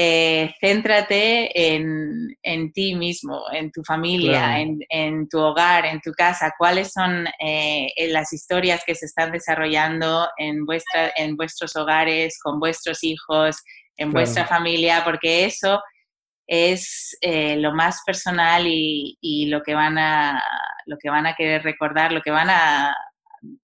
[0.00, 6.92] eh, céntrate en, ti mismo, en tu familia, en, tu hogar, en tu casa, cuáles
[6.92, 13.02] son eh, las historias que se están desarrollando en, vuestra, en vuestros hogares, con vuestros
[13.02, 13.60] hijos,
[13.96, 15.82] en vuestra familia, porque eso
[16.46, 20.40] es eh, lo más personal y, lo, que van a,
[20.86, 22.94] lo que van a querer recordar, lo que van a,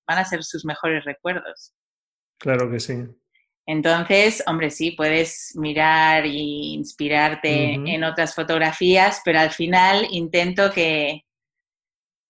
[0.05, 1.73] van a ser sus mejores recuerdos.
[2.41, 3.05] Claro que sí.
[3.67, 11.25] Entonces, hombre, sí, puedes mirar e inspirarte en otras fotografías, pero al final intento que,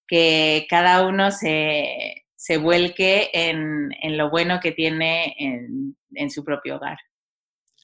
[0.06, 6.44] que cada uno se, se vuelque en, en, lo bueno que tiene en, en, su
[6.44, 6.98] propio hogar.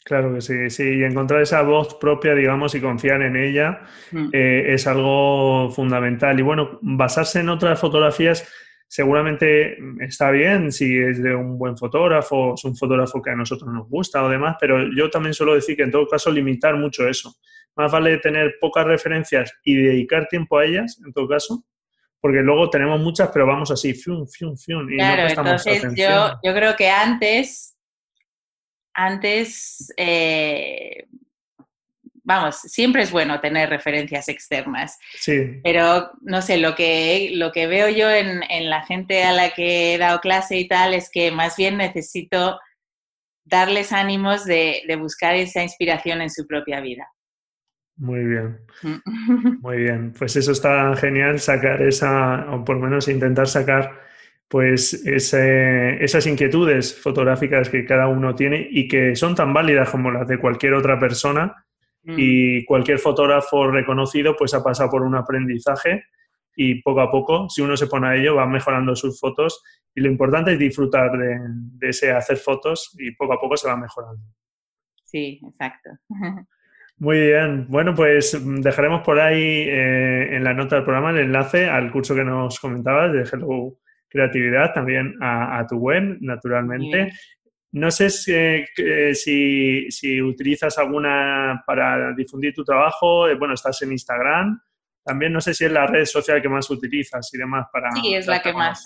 [0.05, 3.81] Claro que sí, sí, y encontrar esa voz propia, digamos, y confiar en ella
[4.13, 4.29] mm.
[4.33, 6.39] eh, es algo fundamental.
[6.39, 8.49] Y bueno, basarse en otras fotografías
[8.91, 13.73] seguramente está bien si es de un buen fotógrafo, es un fotógrafo que a nosotros
[13.73, 17.07] nos gusta o demás, pero yo también suelo decir que en todo caso limitar mucho
[17.07, 17.33] eso.
[17.77, 21.65] Más vale tener pocas referencias y dedicar tiempo a ellas, en todo caso,
[22.21, 26.53] porque luego tenemos muchas, pero vamos así, fium, fium, fium, y claro, entonces yo, yo
[26.53, 27.77] creo que antes
[28.95, 31.07] antes, eh,
[32.25, 34.99] vamos, siempre es bueno tener referencias externas.
[35.15, 35.61] Sí.
[35.63, 39.95] Pero, no sé, lo que, lo que veo yo en, la gente a la que
[39.95, 42.59] he dado clase y tal es que más bien necesito
[43.45, 47.09] darles ánimos de, de buscar esa inspiración en su propia vida.
[47.97, 49.61] Muy bien, mm.
[49.61, 50.13] muy bien.
[50.19, 54.11] Pues eso está genial, sacar esa, o por lo menos intentar sacar
[54.49, 60.27] pues esas inquietudes fotográficas que cada uno tiene y que son tan válidas como las
[60.27, 61.67] de cualquier otra persona
[62.03, 62.15] mm.
[62.17, 66.05] y cualquier fotógrafo reconocido pues ha pasado por un aprendizaje
[66.57, 69.63] y poco a poco, si uno se pone a ello, va mejorando sus fotos
[69.95, 73.69] y lo importante es disfrutar de, de ese hacer fotos y poco a poco se
[73.69, 74.23] va mejorando.
[75.05, 75.91] Sí, exacto.
[77.01, 81.67] Muy bien, bueno, pues dejaremos por ahí eh, en la nota del programa el enlace
[81.67, 87.11] al curso que nos comentabas de Hello Creatividad, también a, tu web, naturalmente.
[87.73, 88.65] No sé si,
[89.91, 94.61] si, utilizas alguna para difundir tu trabajo, eh, bueno, estás en Instagram,
[95.05, 97.91] también no sé si es la red social que más utilizas y demás para...
[97.93, 98.85] Sí, es la que más.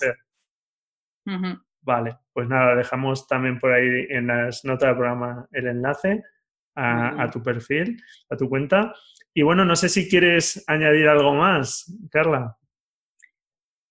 [1.80, 6.22] Vale, pues nada, dejamos también por ahí en las notas del programa el enlace
[6.76, 8.94] a, tu perfil, a tu cuenta.
[9.34, 12.56] Y bueno, no sé si quieres añadir algo más, Carla.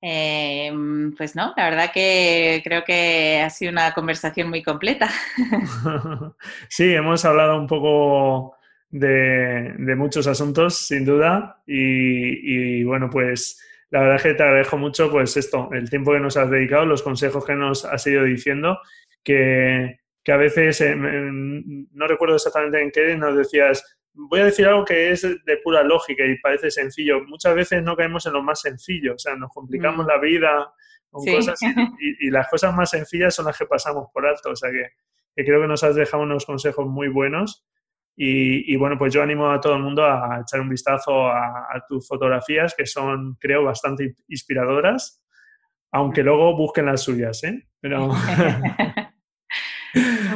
[0.06, 5.10] Em, pues no, la verdad que creo que ha sido una conversación muy completa.
[6.68, 8.58] sí, hemos hablado un poco
[8.90, 15.38] de, muchos asuntos, sin duda, y, bueno, pues la verdad que te agradezco mucho, pues
[15.38, 18.80] esto, el tiempo que nos has dedicado, los consejos que nos has ido diciendo,
[19.24, 24.68] que, que a veces, eh, no recuerdo exactamente en qué, nos decías, voy a decir
[24.68, 27.24] algo que es de pura lógica y parece sencillo.
[27.26, 30.10] Muchas veces no caemos en lo más sencillo, o sea, nos complicamos mm.
[30.10, 30.74] la vida
[31.10, 31.60] con cosas
[32.00, 34.52] y, las cosas más sencillas son las que pasamos por alto.
[34.52, 34.90] O sea, que,
[35.44, 37.66] creo que nos has dejado unos consejos muy buenos.
[38.16, 41.84] Y, bueno, pues yo animo a todo el mundo a echar un vistazo a, a
[41.88, 45.24] tus fotografías, que son, creo, bastante inspiradoras,
[45.92, 47.68] aunque luego busquen las suyas, ¿eh?
[47.80, 48.10] Pero...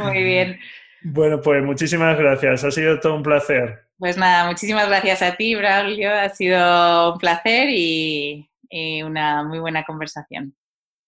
[0.04, 0.60] Muy bien.
[1.10, 2.66] Bueno, pues muchísimas gracias.
[2.66, 3.86] Ha sido todo un placer.
[3.98, 6.14] Pues nada, muchísimas gracias a ti, Braulio.
[6.14, 8.46] Ha sido un placer y,
[9.06, 10.54] una muy buena conversación.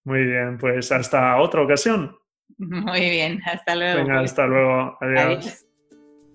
[0.05, 2.15] Muy bien, pues hasta otra ocasión.
[2.57, 3.99] Muy bien, hasta luego.
[3.99, 4.97] Venga, hasta luego.
[5.01, 5.65] Adiós.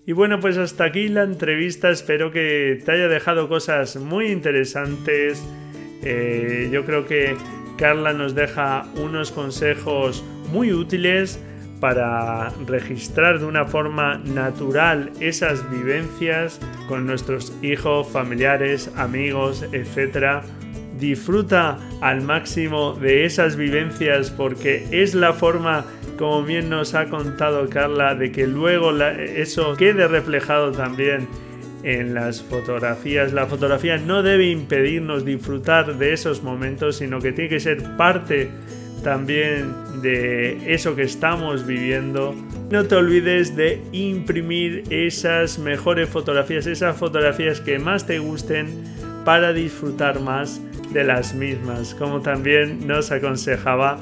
[0.07, 1.89] Y bueno, pues hasta aquí la entrevista.
[1.89, 5.43] Espero que te haya dejado cosas muy interesantes.
[6.03, 7.35] Eh, yo creo que
[7.77, 11.39] Carla nos deja unos consejos muy útiles
[11.79, 20.43] para registrar de una forma natural esas vivencias con nuestros hijos, familiares, amigos, etc.
[20.99, 25.85] Disfruta al máximo de esas vivencias porque es la forma,
[26.17, 31.27] como bien nos ha contado Carla, de que luego eso quede reflejado también
[31.83, 33.31] en las fotografías.
[33.31, 38.49] La fotografía no debe impedirnos disfrutar de esos momentos, sino que tiene que ser parte
[39.03, 39.71] también
[40.05, 42.35] de eso que estamos viviendo.
[42.69, 48.67] No te olvides de imprimir esas mejores fotografías, esas fotografías que más te gusten
[49.25, 50.61] para disfrutar más
[50.93, 53.97] de las mismas, como también nos aconsejaba.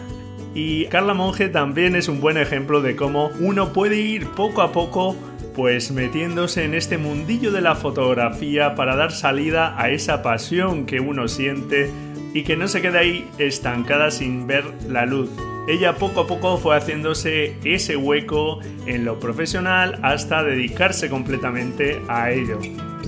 [0.54, 4.72] Y Carla Monge también es un buen ejemplo de cómo uno puede ir poco a
[4.72, 5.16] poco
[5.56, 11.00] pues metiéndose en este mundillo de la fotografía para dar salida a esa pasión que
[11.00, 11.92] uno siente
[12.34, 15.30] y que no se quede ahí estancada sin ver la luz.
[15.66, 22.32] Ella poco a poco fue haciéndose ese hueco en lo profesional hasta dedicarse completamente a
[22.32, 22.60] ello.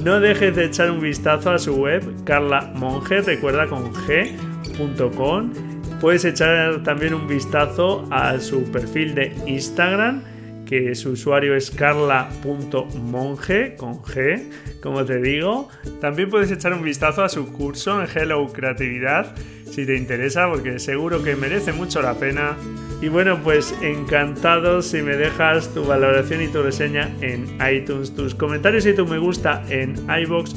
[0.01, 5.51] No dejes de echar un vistazo a su web, Carla Monge, recuerda con g.com.
[5.99, 10.23] Puedes echar también un vistazo a su perfil de Instagram,
[10.65, 14.49] que su usuario es carla.monge con G,
[14.81, 15.69] como te digo.
[16.01, 19.33] También puedes echar un vistazo a su curso en Hello Creatividad
[19.69, 22.55] si te interesa, porque seguro que merece mucho la pena.
[23.01, 28.33] Y bueno, pues encantado si me dejas tu valoración y tu reseña en iTunes, tus
[28.33, 30.55] comentarios y tu me gusta en iBox.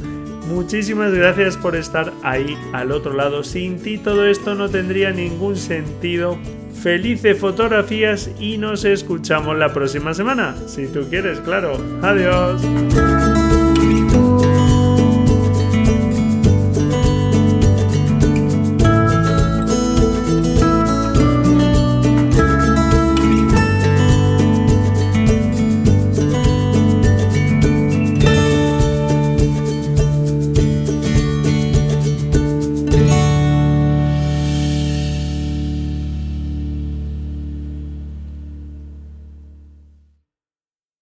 [0.49, 3.43] Muchísimas gracias por estar ahí al otro lado.
[3.43, 6.39] Sin ti todo esto no tendría ningún sentido
[6.79, 11.79] felices fotografías y nos escuchamos la próxima semana, si tú quieres, claro.
[12.03, 12.62] Adiós.